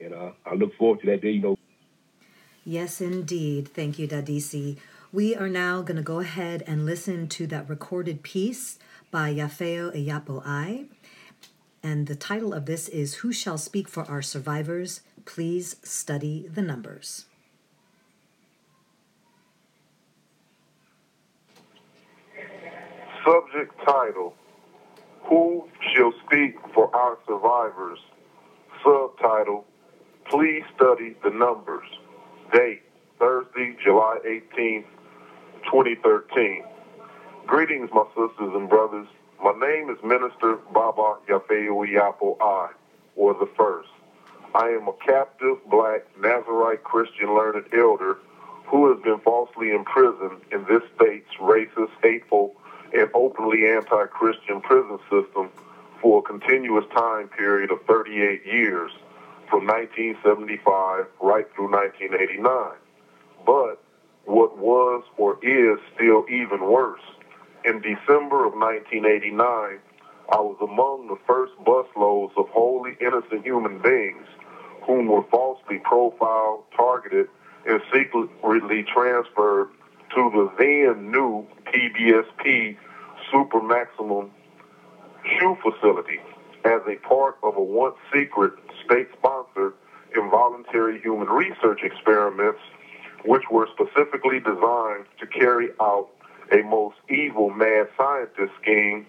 [0.00, 1.30] And uh, I look forward to that day.
[1.30, 1.56] You know.
[2.64, 3.68] Yes, indeed.
[3.68, 4.78] Thank you, Dadisi.
[5.10, 8.78] We are now going to go ahead and listen to that recorded piece
[9.10, 10.84] by Yafeo Iyapo I.
[11.82, 15.00] And the title of this is Who Shall Speak for Our Survivors?
[15.24, 17.24] Please study the numbers.
[23.24, 24.34] Subject title
[25.22, 27.98] Who Shall Speak for Our Survivors?
[28.84, 29.64] Subtitle
[30.30, 31.88] Please Study the Numbers.
[32.52, 32.82] Date
[33.18, 34.84] Thursday, July 18th,
[35.70, 36.64] 2013.
[37.46, 39.06] Greetings, my sisters and brothers.
[39.42, 42.70] My name is Minister Baba Yafeo Iyapo I,
[43.16, 43.90] or the First.
[44.54, 48.18] I am a captive black Nazarite Christian learned elder
[48.66, 52.54] who has been falsely imprisoned in this state's racist, hateful,
[52.94, 55.50] and openly anti-Christian prison system
[56.00, 58.90] for a continuous time period of 38 years
[59.50, 62.72] from 1975 right through 1989.
[63.44, 63.82] But
[64.28, 67.00] what was or is still even worse.
[67.64, 74.26] In December of 1989, I was among the first busloads of wholly innocent human beings
[74.86, 77.28] whom were falsely profiled, targeted,
[77.66, 79.70] and secretly transferred
[80.14, 82.76] to the then new PBSP
[83.32, 84.30] Super Maximum
[85.24, 86.20] SHU Facility
[86.64, 88.52] as a part of a once secret
[88.84, 89.72] state sponsored
[90.14, 92.60] involuntary human research experiments
[93.28, 96.08] which were specifically designed to carry out
[96.50, 99.04] a most evil mad scientist scheme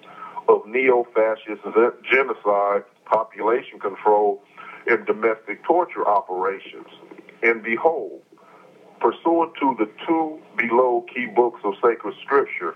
[0.50, 1.62] of neo-fascist
[2.04, 4.44] genocide, population control,
[4.88, 6.88] and domestic torture operations.
[7.44, 8.22] And behold,
[9.00, 12.76] pursuant to the two below key books of sacred scripture,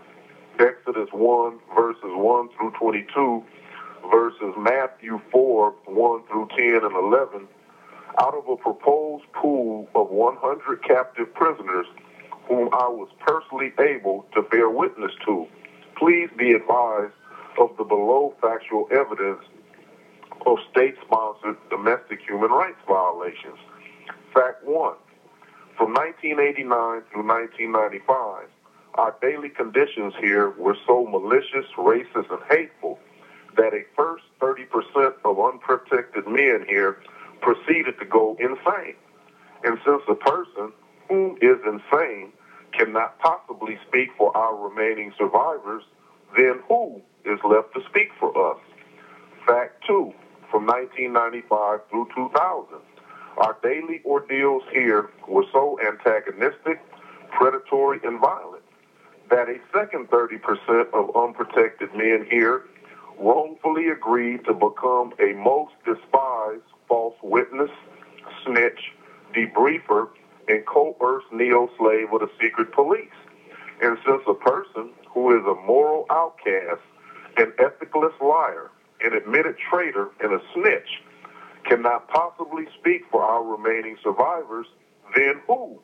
[0.59, 3.43] Exodus 1, verses 1 through 22,
[4.09, 7.47] verses Matthew 4, 1 through 10 and 11,
[8.19, 11.87] out of a proposed pool of 100 captive prisoners
[12.47, 15.47] whom I was personally able to bear witness to.
[15.97, 17.13] Please be advised
[17.59, 19.43] of the below factual evidence
[20.45, 23.57] of state-sponsored domestic human rights violations.
[24.33, 24.95] Fact one,
[25.77, 26.67] from 1989
[27.11, 28.47] through 1995,
[28.95, 32.99] our daily conditions here were so malicious, racist, and hateful
[33.55, 36.97] that a first 30% of unprotected men here
[37.43, 38.95] proceeded to go insane.
[39.63, 40.71] And since a person
[41.09, 42.31] who is insane
[42.77, 45.83] cannot possibly speak for our remaining survivors,
[46.37, 48.59] then who is left to speak for us?
[49.45, 50.13] Fact two,
[50.49, 52.79] from 1995 through 2000,
[53.37, 56.81] our daily ordeals here were so antagonistic,
[57.31, 58.63] predatory, and violent
[59.29, 62.65] that a second 30% of unprotected men here
[63.19, 66.61] wrongfully agreed to become a most despised
[66.93, 67.71] false witness,
[68.45, 68.93] snitch,
[69.35, 70.09] debriefer,
[70.47, 73.17] and coerced neo-slave of the secret police.
[73.81, 76.81] And since a person who is a moral outcast,
[77.37, 78.69] an ethicalist liar,
[79.01, 81.01] an admitted traitor, and a snitch
[81.65, 84.67] cannot possibly speak for our remaining survivors,
[85.15, 85.79] then who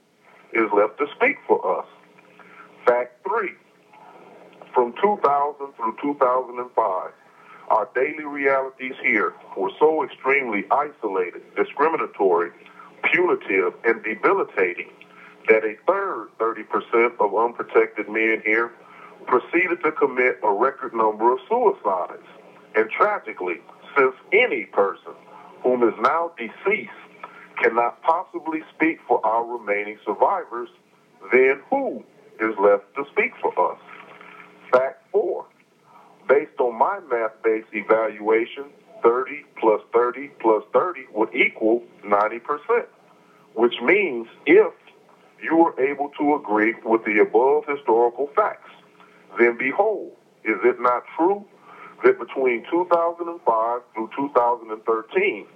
[0.53, 1.87] is left to speak for us?
[2.85, 3.53] Fact three.
[4.75, 7.11] From 2000 through 2005,
[7.69, 12.51] our daily realities here were so extremely isolated, discriminatory,
[13.11, 14.89] punitive, and debilitating
[15.49, 18.71] that a third 30% of unprotected men here
[19.27, 22.27] proceeded to commit a record number of suicides.
[22.75, 23.57] And tragically,
[23.97, 25.13] since any person
[25.63, 26.91] whom is now deceased
[27.61, 30.69] cannot possibly speak for our remaining survivors,
[31.33, 32.03] then who
[32.39, 33.79] is left to speak for us?
[34.71, 35.45] Fact four.
[36.29, 38.65] Based on my math-based evaluation,
[39.03, 42.39] 30 plus 30 plus 30 would equal 90%,
[43.55, 44.71] which means if
[45.41, 48.69] you were able to agree with the above historical facts,
[49.39, 50.11] then behold,
[50.43, 51.43] is it not true
[52.03, 55.47] that between 2005 through 2013,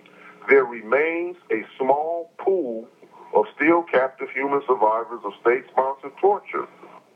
[0.50, 2.88] there remains a small pool
[3.34, 6.68] of still captive human survivors of state-sponsored torture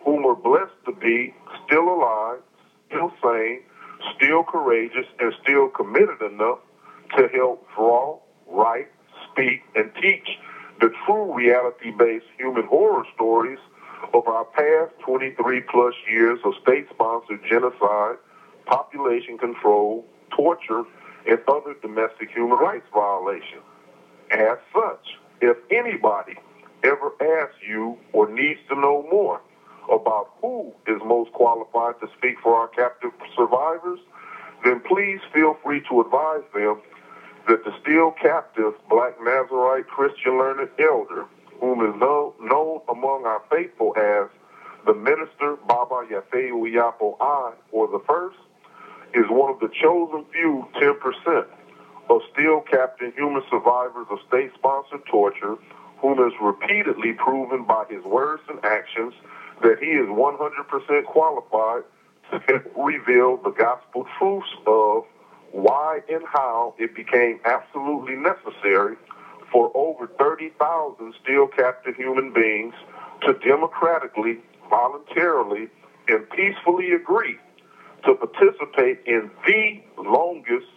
[0.03, 1.33] whom are blessed to be
[1.65, 2.39] still alive,
[2.87, 3.61] still sane,
[4.15, 6.59] still courageous, and still committed enough
[7.17, 8.89] to help draw, write,
[9.31, 10.27] speak, and teach
[10.79, 13.59] the true reality-based human horror stories
[14.13, 18.17] of our past 23 plus years of state-sponsored genocide,
[18.65, 20.83] population control, torture,
[21.27, 23.63] and other domestic human rights violations.
[24.31, 26.35] As such, if anybody
[26.83, 29.41] ever asks you or needs to know more
[29.91, 33.99] about who is most qualified to speak for our captive survivors,
[34.63, 36.81] then please feel free to advise them
[37.47, 41.25] that the still captive Black Nazarite Christian learned elder,
[41.59, 44.27] whom is known, among our faithful as
[44.85, 48.37] the minister Baba Yafe Iyapo I, or the first,
[49.13, 51.45] is one of the chosen few 10%
[52.09, 55.55] of still captive human survivors of state-sponsored torture,
[55.99, 59.13] whom is repeatedly proven by his words and actions
[59.61, 61.83] that he is 100% qualified
[62.31, 65.03] to reveal the gospel truths of
[65.51, 68.95] why and how it became absolutely necessary
[69.51, 72.73] for over 30,000 still captive human beings
[73.21, 74.39] to democratically,
[74.69, 75.69] voluntarily,
[76.09, 77.37] and peacefully agree
[78.05, 80.67] to participate in the longest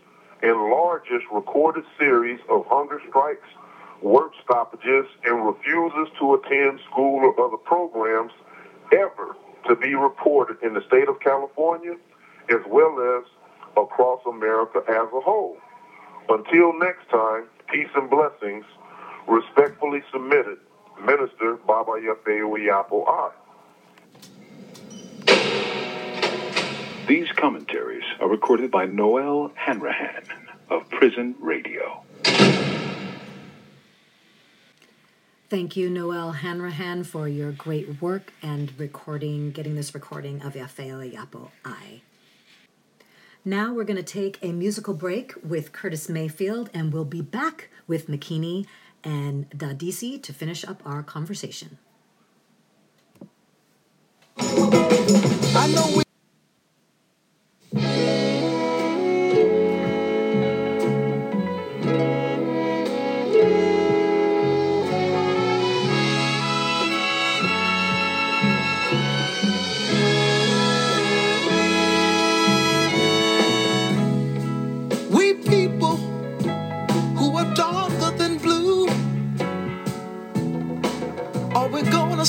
[0.42, 3.46] and largest recorded series of hunger strikes,
[4.02, 8.32] work stoppages, and refuses to attend school or other programs
[8.92, 9.36] ever
[9.68, 11.94] to be reported in the state of California
[12.50, 13.24] as well as
[13.76, 15.56] across America as a whole.
[16.28, 18.64] Until next time, peace and blessings.
[19.28, 20.58] Respectfully submitted,
[21.04, 23.30] Minister Baba Yafe Iyapo I.
[27.06, 30.24] These commentaries are recorded by Noelle Hanrahan
[30.68, 32.04] of Prison Radio.
[35.50, 41.12] Thank you, Noelle Hanrahan, for your great work and recording, getting this recording of Yafeo
[41.12, 42.02] Yapo I.
[43.44, 47.68] Now we're going to take a musical break with Curtis Mayfield, and we'll be back
[47.88, 48.66] with Makini
[49.02, 51.78] and Dadisi to finish up our conversation.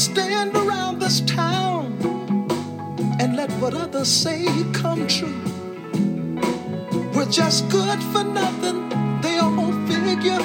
[0.02, 1.86] stand around this town
[3.20, 5.44] and let what others say come true.
[7.14, 8.90] We're just good for nothing,
[9.22, 10.44] they all figure.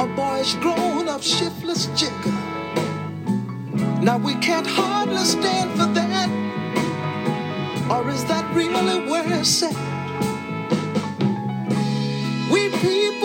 [0.00, 2.36] A boy's grown up shiftless jigger.
[4.02, 6.28] Now we can't hardly stand for that.
[7.92, 9.76] Or is that really where it's at?
[12.50, 13.21] We people.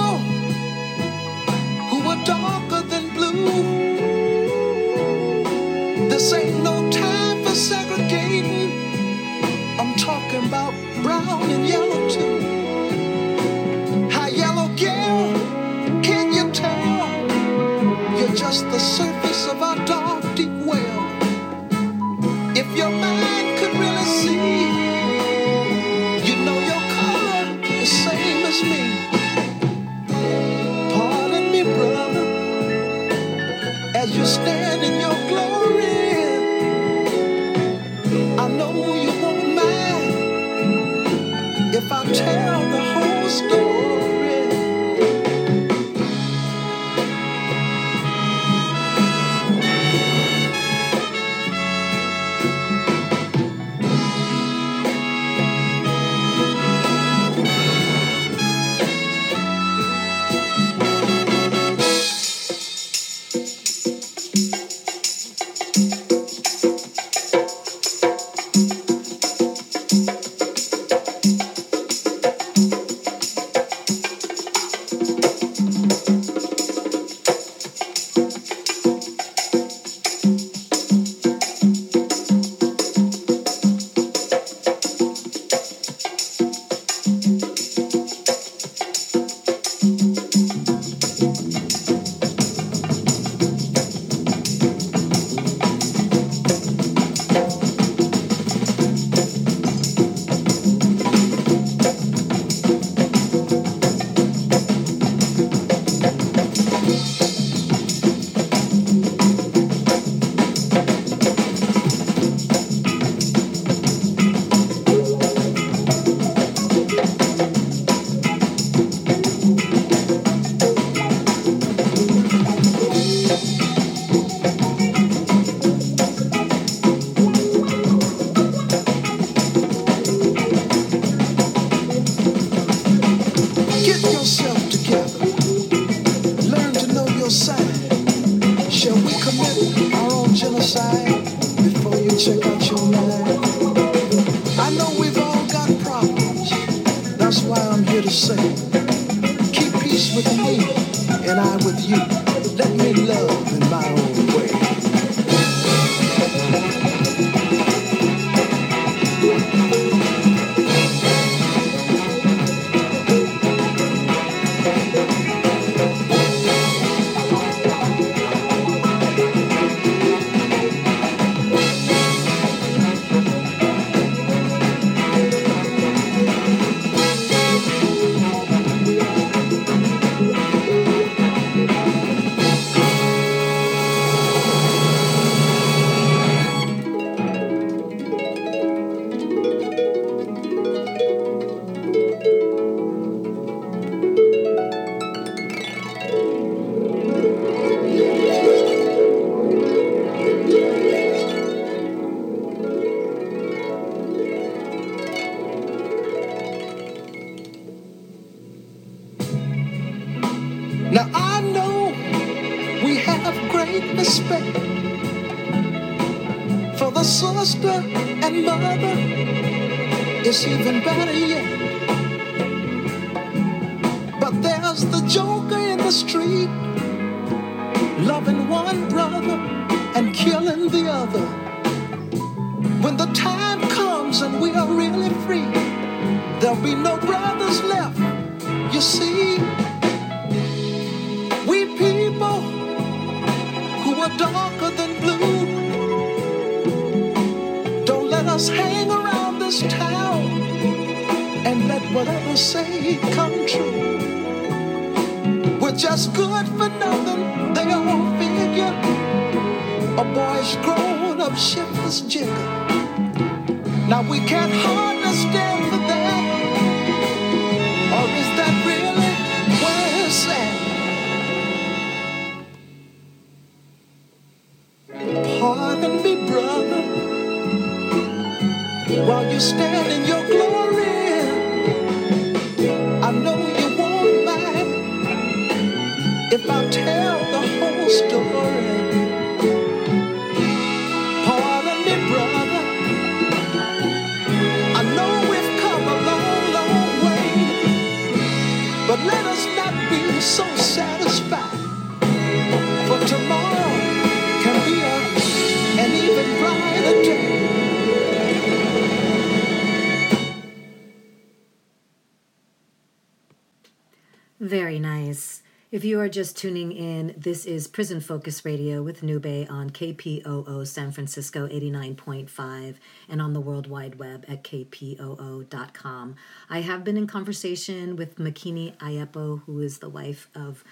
[314.79, 315.41] Nice.
[315.71, 320.65] If you are just tuning in, this is Prison Focus Radio with Nube on KPOO
[320.65, 322.75] San Francisco 89.5
[323.09, 326.15] and on the World Wide Web at kpoo.com.
[326.49, 330.63] I have been in conversation with Makini Iyapo, who is the wife of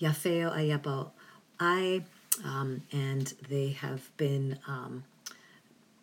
[0.00, 1.10] Yafeo Iyapo.
[1.58, 2.04] I,
[2.44, 5.04] um, and they have been um,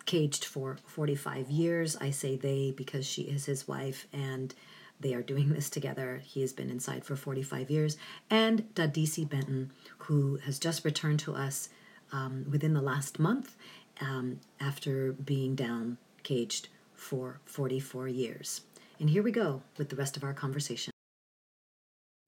[0.04, 1.96] caged for 45 years.
[1.96, 4.54] I say they because she is his wife and
[5.00, 6.22] they are doing this together.
[6.24, 7.96] He has been inside for 45 years.
[8.30, 11.68] And Dadisi Benton, who has just returned to us
[12.12, 13.56] um, within the last month
[14.00, 18.62] um, after being down caged for 44 years.
[18.98, 20.90] And here we go with the rest of our conversation.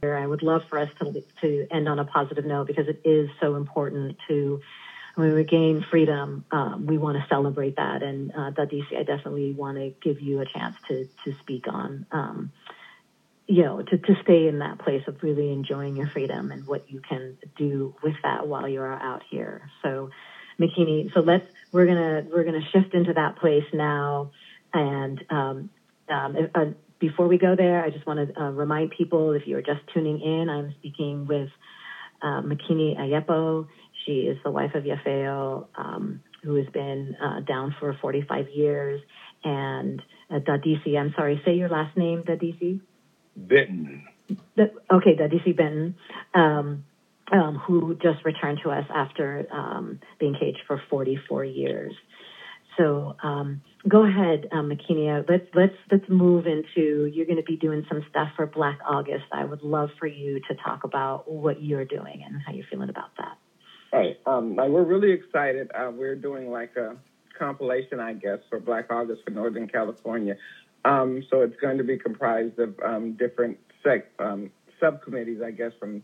[0.03, 3.29] I would love for us to, to end on a positive note because it is
[3.41, 4.61] so important to,
[5.17, 8.03] when we gain freedom, um, we want to celebrate that.
[8.03, 12.07] And uh, Dadisi, I definitely want to give you a chance to, to speak on,
[12.13, 12.53] um,
[13.47, 16.91] you know, to, to stay in that place of really enjoying your freedom and what
[16.91, 19.71] you can do with that while you're out here.
[19.83, 20.11] So,
[20.61, 24.33] Makini, so let's, we're to, we're to shift into that place now.
[24.75, 25.71] And, um,
[26.11, 26.65] um, uh,
[26.99, 30.21] before we go there, I just want to uh, remind people if you're just tuning
[30.21, 31.49] in, I'm speaking with
[32.23, 33.67] uh, Makini Iyapo.
[34.07, 39.01] She is the wife of Yafeo, um, who has been uh, down for 45 years.
[39.45, 40.01] And
[40.31, 42.81] uh, Dadisi, I'm sorry, say your last name, Dadisi?
[43.37, 44.05] Benton.
[44.57, 45.97] The, okay, Dadisi Benton,
[46.35, 46.85] um,
[47.33, 51.95] um, who just returned to us after um, being caged for 44 years.
[52.77, 55.25] So um, go ahead, um, Makinia.
[55.29, 57.07] Let's let's let's move into.
[57.07, 59.25] You're going to be doing some stuff for Black August.
[59.33, 62.91] I would love for you to talk about what you're doing and how you're feeling
[62.91, 63.39] about that.
[63.93, 64.19] Right.
[64.27, 65.71] Um, like we're really excited.
[65.75, 66.97] Uh, we're doing like a
[67.39, 70.37] compilation, I guess, for Black August for Northern California.
[70.85, 75.73] Um, so it's going to be comprised of um, different sec- um, subcommittees, I guess,
[75.79, 76.03] from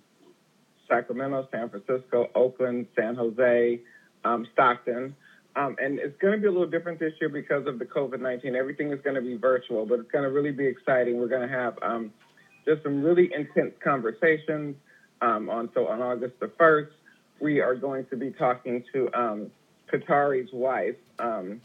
[0.89, 3.81] Sacramento, San Francisco, Oakland, San Jose,
[4.25, 5.15] um, Stockton.
[5.55, 8.21] Um, and it's going to be a little different this year because of the COVID
[8.21, 8.57] 19.
[8.57, 11.19] Everything is going to be virtual, but it's going to really be exciting.
[11.19, 11.79] We're going to have
[12.65, 14.77] just some really intense conversations.
[15.21, 16.89] On so on August the 1st,
[17.43, 19.51] we are going to be talking to um,
[19.93, 21.61] Khatari's wife, um,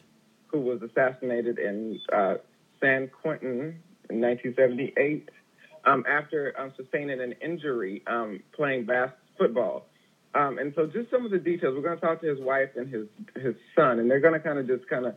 [0.47, 2.35] who was assassinated in uh,
[2.81, 5.29] San Quentin in 1978
[5.85, 9.85] um, after um, sustaining an injury um, playing basketball football.
[10.35, 12.69] Um, and so just some of the details, we're going to talk to his wife
[12.75, 15.15] and his, his son, and they're going to kind of just kind of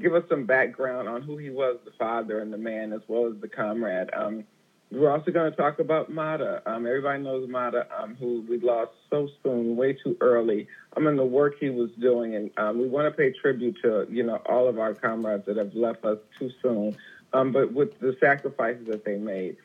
[0.00, 3.26] give us some background on who he was, the father and the man, as well
[3.26, 4.10] as the comrade.
[4.14, 4.44] Um,
[4.90, 6.62] we're also going to talk about Mata.
[6.66, 10.68] Um, everybody knows Mata, um, who we lost so soon, way too early.
[10.96, 14.06] I mean, the work he was doing, and um, we want to pay tribute to
[14.10, 16.96] you know all of our comrades that have left us too soon,
[17.32, 19.56] um, but with the sacrifices that they made.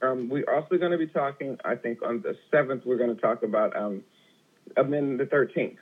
[0.00, 2.86] Um, we're also going to be talking, I think, on the seventh.
[2.86, 4.04] We're going to talk about um,
[4.76, 5.78] Amendment the thirteenth,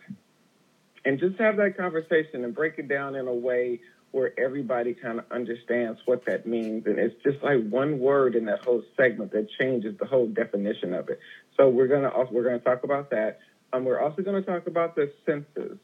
[1.05, 3.81] and just have that conversation and break it down in a way
[4.13, 6.87] where everybody kind of understands what that means.
[6.87, 10.95] And it's just like one word in that whole segment that changes the whole definition
[10.95, 11.19] of it.
[11.57, 13.41] So we're gonna also we're gonna talk about that.
[13.73, 15.79] Um, we're also gonna talk about the census.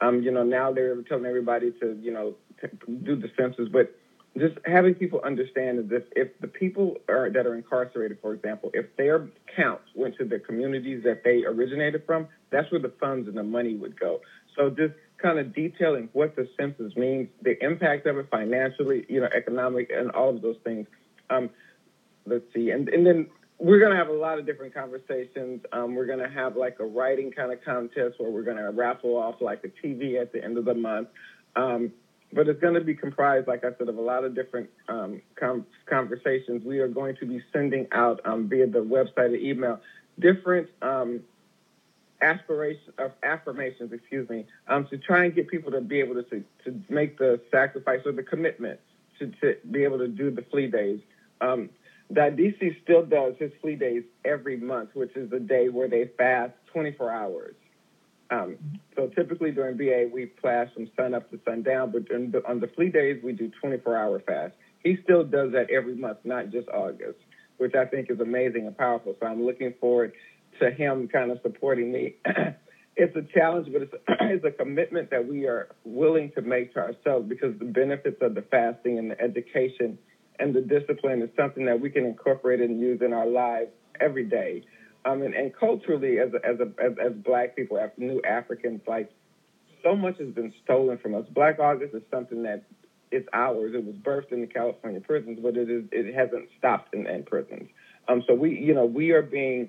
[0.00, 3.94] Um, you know, now they're telling everybody to, you know, to do the census, but
[4.36, 8.86] just having people understand that if, the people are, that are incarcerated, for example, if
[8.96, 13.36] their counts went to the communities that they originated from, that's where the funds and
[13.36, 14.20] the money would go.
[14.56, 14.94] So just
[15.24, 19.90] kind of detailing what the census means, the impact of it financially, you know, economic,
[19.90, 20.86] and all of those things.
[21.30, 21.48] Um,
[22.26, 25.62] let's see, and and then we're going to have a lot of different conversations.
[25.72, 28.70] Um, we're going to have like a writing kind of contest where we're going to
[28.70, 31.08] raffle off like a TV at the end of the month.
[31.56, 31.92] Um,
[32.32, 35.22] but it's going to be comprised, like I said, of a lot of different um,
[35.38, 36.64] com- conversations.
[36.64, 39.80] We are going to be sending out um, via the website or email
[40.18, 40.68] different
[42.24, 46.22] aspirations of affirmations, excuse me, um, to try and get people to be able to,
[46.22, 48.80] to, to make the sacrifice or the commitment
[49.18, 51.00] to, to be able to do the flea days.
[51.40, 51.70] Um,
[52.10, 56.10] that DC still does his flea days every month, which is the day where they
[56.18, 57.54] fast 24 hours.
[58.30, 58.56] Um,
[58.96, 62.68] so typically during BA, we fast from sun up to sundown, but the, on the
[62.68, 64.54] flea days, we do 24 hour fast.
[64.82, 67.18] He still does that every month, not just August,
[67.58, 69.16] which I think is amazing and powerful.
[69.20, 70.12] So I'm looking forward
[70.60, 72.16] to him kind of supporting me.
[72.96, 73.98] it's a challenge, but it's a,
[74.32, 78.34] it's a commitment that we are willing to make to ourselves because the benefits of
[78.34, 79.98] the fasting and the education
[80.38, 84.24] and the discipline is something that we can incorporate and use in our lives every
[84.24, 84.64] day.
[85.04, 88.80] Um, and, and culturally, as a, as, a, as as Black people, as new Africans,
[88.88, 89.10] like
[89.82, 91.24] so much has been stolen from us.
[91.34, 92.64] Black August is something that
[93.10, 93.72] it's ours.
[93.74, 97.22] It was birthed in the California prisons, but it is it hasn't stopped in, in
[97.22, 97.68] prisons.
[98.08, 99.68] Um, so we, you know, we are being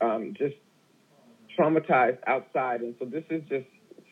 [0.00, 0.56] um, just
[1.58, 3.66] traumatized outside, and so this is just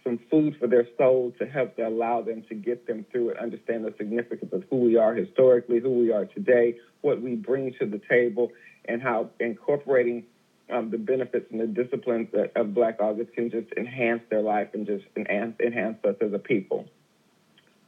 [0.04, 3.38] some food for their soul to help to allow them to get them through it,
[3.38, 7.74] understand the significance of who we are historically, who we are today, what we bring
[7.78, 8.50] to the table,
[8.86, 10.24] and how incorporating
[10.72, 14.68] um, the benefits and the disciplines that, of Black August can just enhance their life
[14.74, 16.86] and just enhance, enhance us as a people.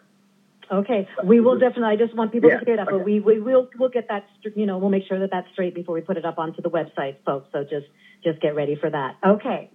[0.72, 1.94] Okay, we will definitely.
[1.94, 4.26] I just want people Yeah, to hear that, but we we will we'll get that.
[4.56, 6.72] You know, we'll make sure that that's straight before we put it up onto the
[6.72, 7.50] website, folks.
[7.52, 7.86] So just
[8.24, 9.16] just get ready for that.
[9.26, 9.70] Okay,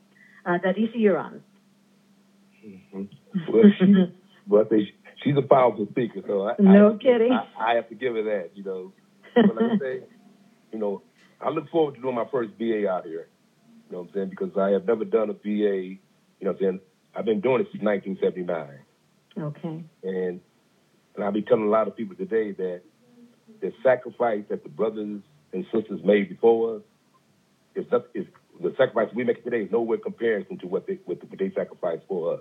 [0.45, 1.43] uh, Dadisi, you're on.
[3.49, 3.95] Well, she,
[4.49, 7.33] well, I say she, she's a powerful speaker, so I, No I, kidding.
[7.33, 8.93] I, I have to give her that, you know.
[9.37, 10.01] But like I say,
[10.73, 11.03] you know,
[11.41, 13.29] I look forward to doing my first BA out here.
[13.91, 14.31] You know what I'm saying?
[14.31, 15.99] Because I have never done a VA, You
[16.43, 16.81] know what I'm saying?
[17.15, 18.79] I've been doing it since 1979,
[19.37, 19.85] Okay.
[20.05, 20.41] and
[21.17, 22.83] and I'll be telling a lot of people today that
[23.61, 25.23] the sacrifice that the brothers
[25.53, 26.83] and sisters made before us
[27.75, 28.27] is not, is
[28.63, 32.35] the sacrifice we make today is nowhere comparison to what they what, they sacrificed for
[32.35, 32.41] us.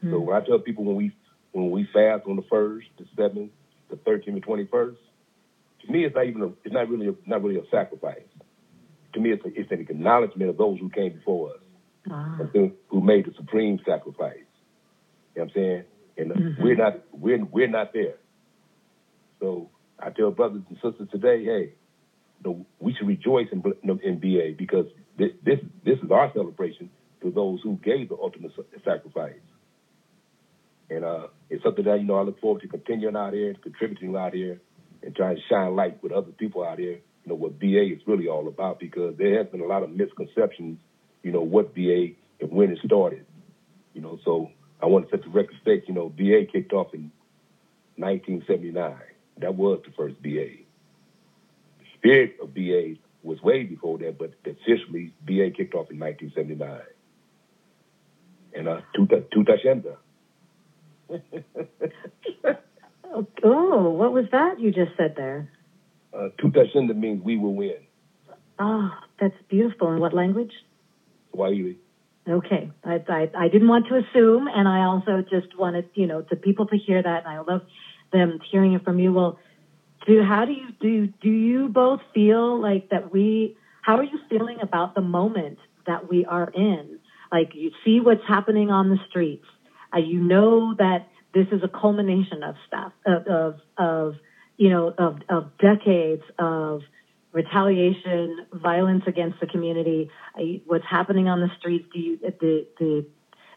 [0.00, 0.10] Hmm.
[0.10, 1.12] So when I tell people when we
[1.52, 3.50] when we fast on the first, the seventh,
[3.90, 4.98] the thirteenth, the twenty first,
[5.84, 8.24] to me it's not even a, it's not really a, not really a sacrifice.
[9.16, 11.60] To me, it's a, it's an acknowledgement of those who came before us,
[12.10, 12.36] Ah.
[12.38, 14.36] and who- who made the supreme sacrifice.
[15.34, 15.84] You know what I'm saying?
[16.18, 16.62] And Mhm.
[16.62, 18.18] we're not we're we're not there.
[19.40, 21.72] So I tell brothers and sisters today, hey,
[22.78, 23.62] we should rejoice in,
[24.02, 24.86] in BA because
[25.16, 26.90] this, this this is our celebration
[27.22, 28.52] to those who gave the ultimate
[28.84, 29.40] sacrifice.
[30.90, 34.14] And uh, it's something that, you know, I look forward to continuing out here, contributing
[34.14, 34.60] out here,
[35.02, 38.00] and trying to shine light with other people out here, you know, what BA is
[38.06, 40.78] really all about because there has been a lot of misconceptions,
[41.24, 42.10] you know, what BA
[42.40, 43.26] and when it started.
[43.94, 46.94] You know, so I want to set the record straight, you know, BA kicked off
[46.94, 47.10] in
[47.96, 48.94] 1979.
[49.38, 50.62] That was the first BA.
[51.80, 56.80] The spirit of BA was way before that, but officially BA kicked off in 1979.
[58.54, 59.96] And uh, Tuta, Tuta.
[63.08, 65.48] Oh, oh, what was that you just said there?
[66.16, 67.76] Uh, Tutashinda means we will win.
[68.58, 68.90] Oh,
[69.20, 69.92] that's beautiful.
[69.92, 70.52] In what language?
[71.32, 71.78] Swahili.
[72.28, 76.22] Okay, I, I I didn't want to assume, and I also just wanted you know
[76.22, 77.62] to people to hear that, and I love
[78.12, 79.12] them hearing it from you.
[79.12, 79.38] Well,
[80.06, 83.56] do how do you do do you both feel like that we?
[83.82, 86.98] How are you feeling about the moment that we are in?
[87.30, 89.46] Like you see what's happening on the streets,
[89.94, 94.14] uh, you know that this is a culmination of stuff of of, of
[94.56, 96.82] you know of of decades of
[97.36, 100.10] retaliation, violence against the community,
[100.64, 103.06] what's happening on the streets, do you, the, the,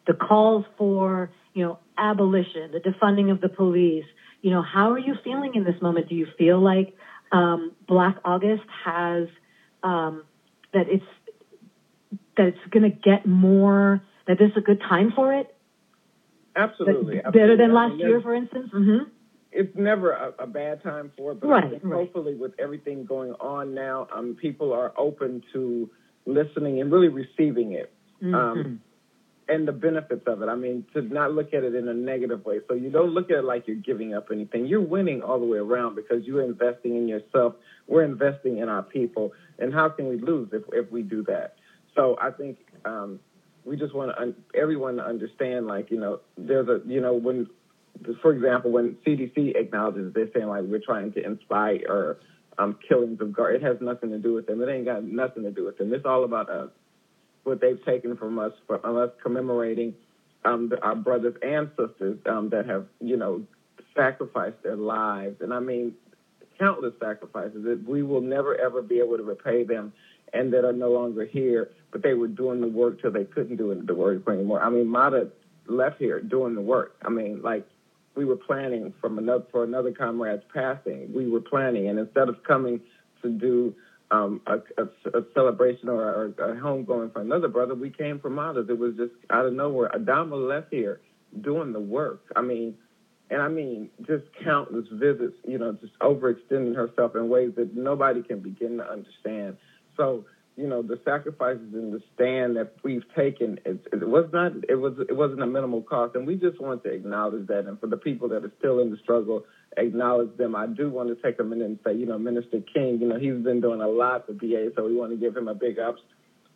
[0.05, 4.03] the calls for, you know, abolition, the defunding of the police,
[4.41, 6.09] you know, how are you feeling in this moment?
[6.09, 6.93] Do you feel like
[7.31, 9.29] um, Black August has,
[9.81, 10.25] um,
[10.73, 11.05] that it's,
[12.35, 15.55] that it's going to get more, that this is a good time for it?
[16.53, 17.21] Absolutely.
[17.23, 17.77] That- better than absolutely.
[17.77, 18.71] I last mean, year, for instance?
[18.73, 19.09] Mm-hmm.
[19.51, 21.93] It's never a, a bad time for it, but Right, I think right.
[21.93, 25.89] hopefully with everything going on now, um, people are open to
[26.25, 27.91] listening and really receiving it.
[28.21, 28.35] Mm-hmm.
[28.35, 28.81] Um,
[29.49, 30.47] and the benefits of it.
[30.47, 32.59] I mean, to not look at it in a negative way.
[32.67, 34.67] So you don't look at it like you're giving up anything.
[34.67, 37.55] You're winning all the way around because you're investing in yourself.
[37.87, 39.33] We're investing in our people.
[39.57, 41.55] And how can we lose if, if we do that?
[41.95, 43.19] So I think um,
[43.65, 47.13] we just want to un- everyone to understand, like, you know, there's a, you know,
[47.13, 47.47] when,
[48.21, 52.17] for example, when CDC acknowledges they're saying like we're trying to inspire
[52.57, 54.61] um, killings of guards, it has nothing to do with them.
[54.61, 55.93] It ain't got nothing to do with them.
[55.93, 56.69] It's all about us
[57.43, 59.95] what they've taken from us, from us commemorating
[60.45, 63.43] um, the, our brothers and sisters um, that have, you know,
[63.95, 65.37] sacrificed their lives.
[65.41, 65.93] And I mean,
[66.59, 69.93] countless sacrifices that we will never, ever be able to repay them
[70.33, 73.55] and that are no longer here, but they were doing the work till they couldn't
[73.55, 74.61] do the work anymore.
[74.61, 75.29] I mean, Mata
[75.67, 76.95] left here doing the work.
[77.03, 77.67] I mean, like,
[78.19, 81.09] we were planning from another for another comrade's passing.
[81.15, 82.81] We were planning, and instead of coming
[83.21, 83.73] to do
[84.11, 87.75] um, a, a, a, celebration or a, a homegoing for another brother.
[87.75, 88.67] We came from others.
[88.69, 89.89] It was just out of nowhere.
[89.95, 90.99] Adama left here
[91.39, 92.23] doing the work.
[92.35, 92.75] I mean,
[93.29, 95.35] and I mean just countless visits.
[95.47, 99.55] You know, just overextending herself in ways that nobody can begin to understand.
[99.95, 100.25] So
[100.59, 104.75] you know, the sacrifices and the stand that we've taken, it, it was not, it
[104.75, 107.65] was, it wasn't a minimal cost, and we just want to acknowledge that.
[107.65, 109.45] And for the people that are still in the struggle,
[109.77, 110.55] acknowledge them.
[110.55, 113.17] I do want to take a minute and say, you know, Minister King, you know,
[113.17, 115.79] he's been doing a lot for BA, so we want to give him a big
[115.79, 116.01] ups.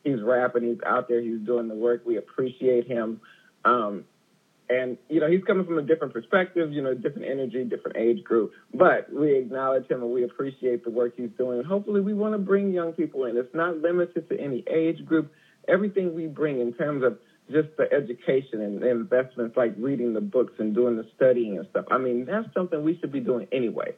[0.03, 2.03] He's rapping, he's out there, he's doing the work.
[2.05, 3.21] We appreciate him.
[3.63, 4.03] Um,
[4.69, 8.23] and, you know, he's coming from a different perspective, you know, different energy, different age
[8.23, 8.51] group.
[8.73, 11.59] But we acknowledge him and we appreciate the work he's doing.
[11.59, 13.37] And hopefully we want to bring young people in.
[13.37, 15.31] It's not limited to any age group.
[15.67, 17.19] Everything we bring in terms of
[17.51, 21.67] just the education and the investments like reading the books and doing the studying and
[21.69, 21.85] stuff.
[21.91, 23.95] I mean, that's something we should be doing anyway.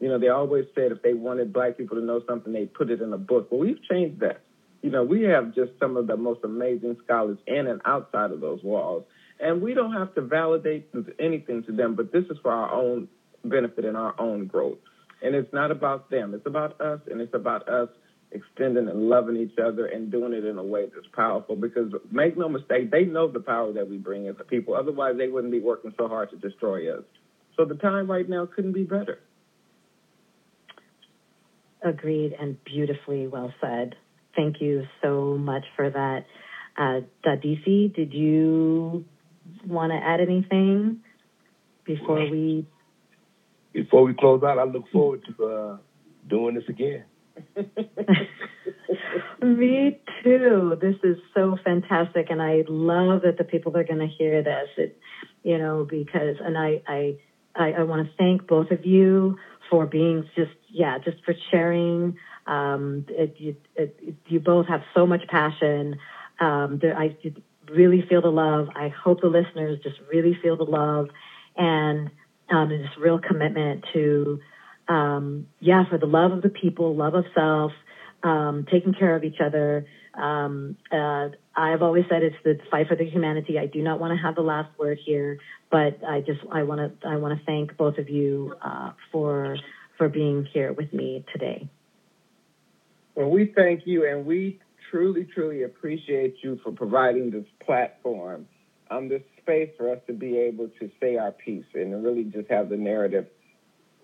[0.00, 2.90] You know, they always said if they wanted black people to know something, they put
[2.90, 3.48] it in a book.
[3.50, 4.42] Well, we've changed that.
[4.82, 8.40] You know, we have just some of the most amazing scholars in and outside of
[8.40, 9.04] those walls.
[9.44, 10.88] And we don't have to validate
[11.20, 13.08] anything to them, but this is for our own
[13.44, 14.78] benefit and our own growth.
[15.22, 16.32] And it's not about them.
[16.32, 17.90] It's about us, and it's about us
[18.32, 21.56] extending and loving each other and doing it in a way that's powerful.
[21.56, 24.74] Because make no mistake, they know the power that we bring as a people.
[24.74, 27.04] Otherwise, they wouldn't be working so hard to destroy us.
[27.54, 29.20] So the time right now couldn't be better.
[31.82, 33.94] Agreed and beautifully well said.
[34.34, 36.24] Thank you so much for that.
[36.78, 39.04] Uh, DC, did you
[39.66, 41.00] want to add anything
[41.84, 42.66] before we?
[43.72, 45.76] Before we close out, I look forward to uh,
[46.28, 47.04] doing this again.
[49.42, 50.78] Me too.
[50.80, 54.68] This is so fantastic, and I love that the people are going to hear this.
[54.76, 54.98] It,
[55.42, 57.16] you know, because and I I
[57.56, 59.38] I, I want to thank both of you
[59.70, 62.16] for being just yeah just for sharing.
[62.46, 65.96] Um, it, you, it, you both have so much passion.
[66.40, 67.16] Um, there, I
[67.70, 68.68] really feel the love.
[68.74, 71.08] I hope the listeners just really feel the love
[71.56, 72.10] and
[72.50, 74.40] um, this real commitment to,
[74.88, 77.72] um, yeah, for the love of the people, love of self,
[78.22, 79.86] um, taking care of each other.
[80.14, 83.58] Um, uh, I've always said it's the fight for the humanity.
[83.58, 85.38] I do not want to have the last word here,
[85.70, 89.56] but I just I want to I want to thank both of you uh, for
[89.98, 91.68] for being here with me today.
[93.14, 94.60] Well, we thank you, and we
[94.94, 98.46] truly, truly appreciate you for providing this platform,
[98.92, 102.48] um, this space for us to be able to say our piece and really just
[102.48, 103.26] have the narrative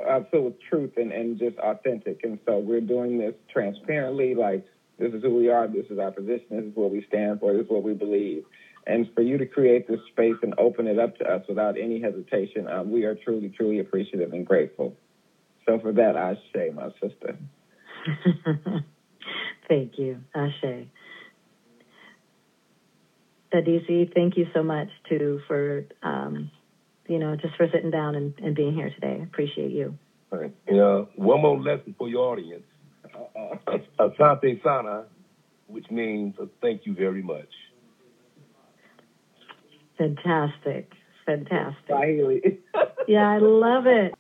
[0.05, 2.25] uh, filled with truth and, and just authentic.
[2.25, 4.67] And so we're doing this transparently, like
[4.99, 7.53] this is who we are, this is our position, this is what we stand for,
[7.53, 8.45] this is what we believe.
[8.85, 12.01] And for you to create this space and open it up to us without any
[12.01, 14.97] hesitation, um, we are truly, truly appreciative and grateful.
[15.67, 17.39] So for that, I say, my sister.
[19.71, 20.89] Thank you, Ashe.
[23.55, 26.51] Adisi, thank you so much too for um,
[27.07, 29.23] you know just for sitting down and, and being here today.
[29.23, 29.97] Appreciate you.
[30.33, 30.55] All right.
[30.69, 32.65] You know, one more lesson for your audience.
[33.15, 35.05] Uh, Asante Sana,
[35.69, 37.49] which means uh, thank you very much.
[39.99, 40.93] Fantastic.
[41.27, 42.61] Fantastic.
[43.07, 44.15] yeah, I love it.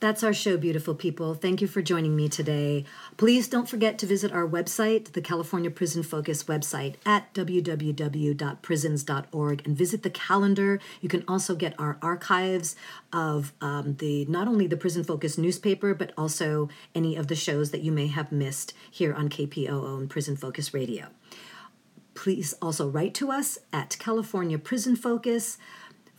[0.00, 1.34] That's our show, beautiful people.
[1.34, 2.84] Thank you for joining me today.
[3.16, 9.76] Please don't forget to visit our website, the California Prison Focus website at www.prisons.org, and
[9.76, 10.78] visit the calendar.
[11.00, 12.76] You can also get our archives
[13.12, 17.72] of um, the not only the Prison Focus newspaper, but also any of the shows
[17.72, 21.08] that you may have missed here on KPOO and Prison Focus Radio.
[22.14, 25.58] Please also write to us at California Prison Focus.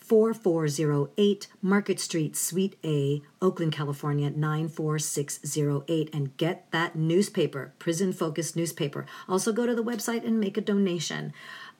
[0.09, 9.05] 4408 Market Street, Suite A, Oakland, California 94608 and get that newspaper, Prison Focus newspaper.
[9.27, 11.31] Also go to the website and make a donation.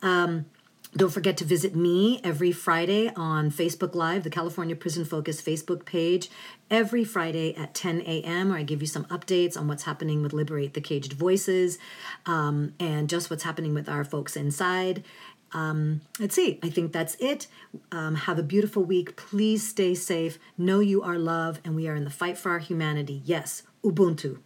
[0.03, 0.45] Um,
[0.95, 5.85] don't forget to visit me every Friday on Facebook Live, the California Prison Focus Facebook
[5.85, 6.31] page,
[6.71, 10.33] every Friday at 10 a.m., where I give you some updates on what's happening with
[10.33, 11.77] Liberate the Caged Voices
[12.25, 15.03] um, and just what's happening with our folks inside.
[15.51, 17.47] Um, let's see, I think that's it.
[17.91, 19.15] Um, have a beautiful week.
[19.15, 20.37] Please stay safe.
[20.57, 23.21] Know you are loved, and we are in the fight for our humanity.
[23.25, 24.39] Yes, Ubuntu.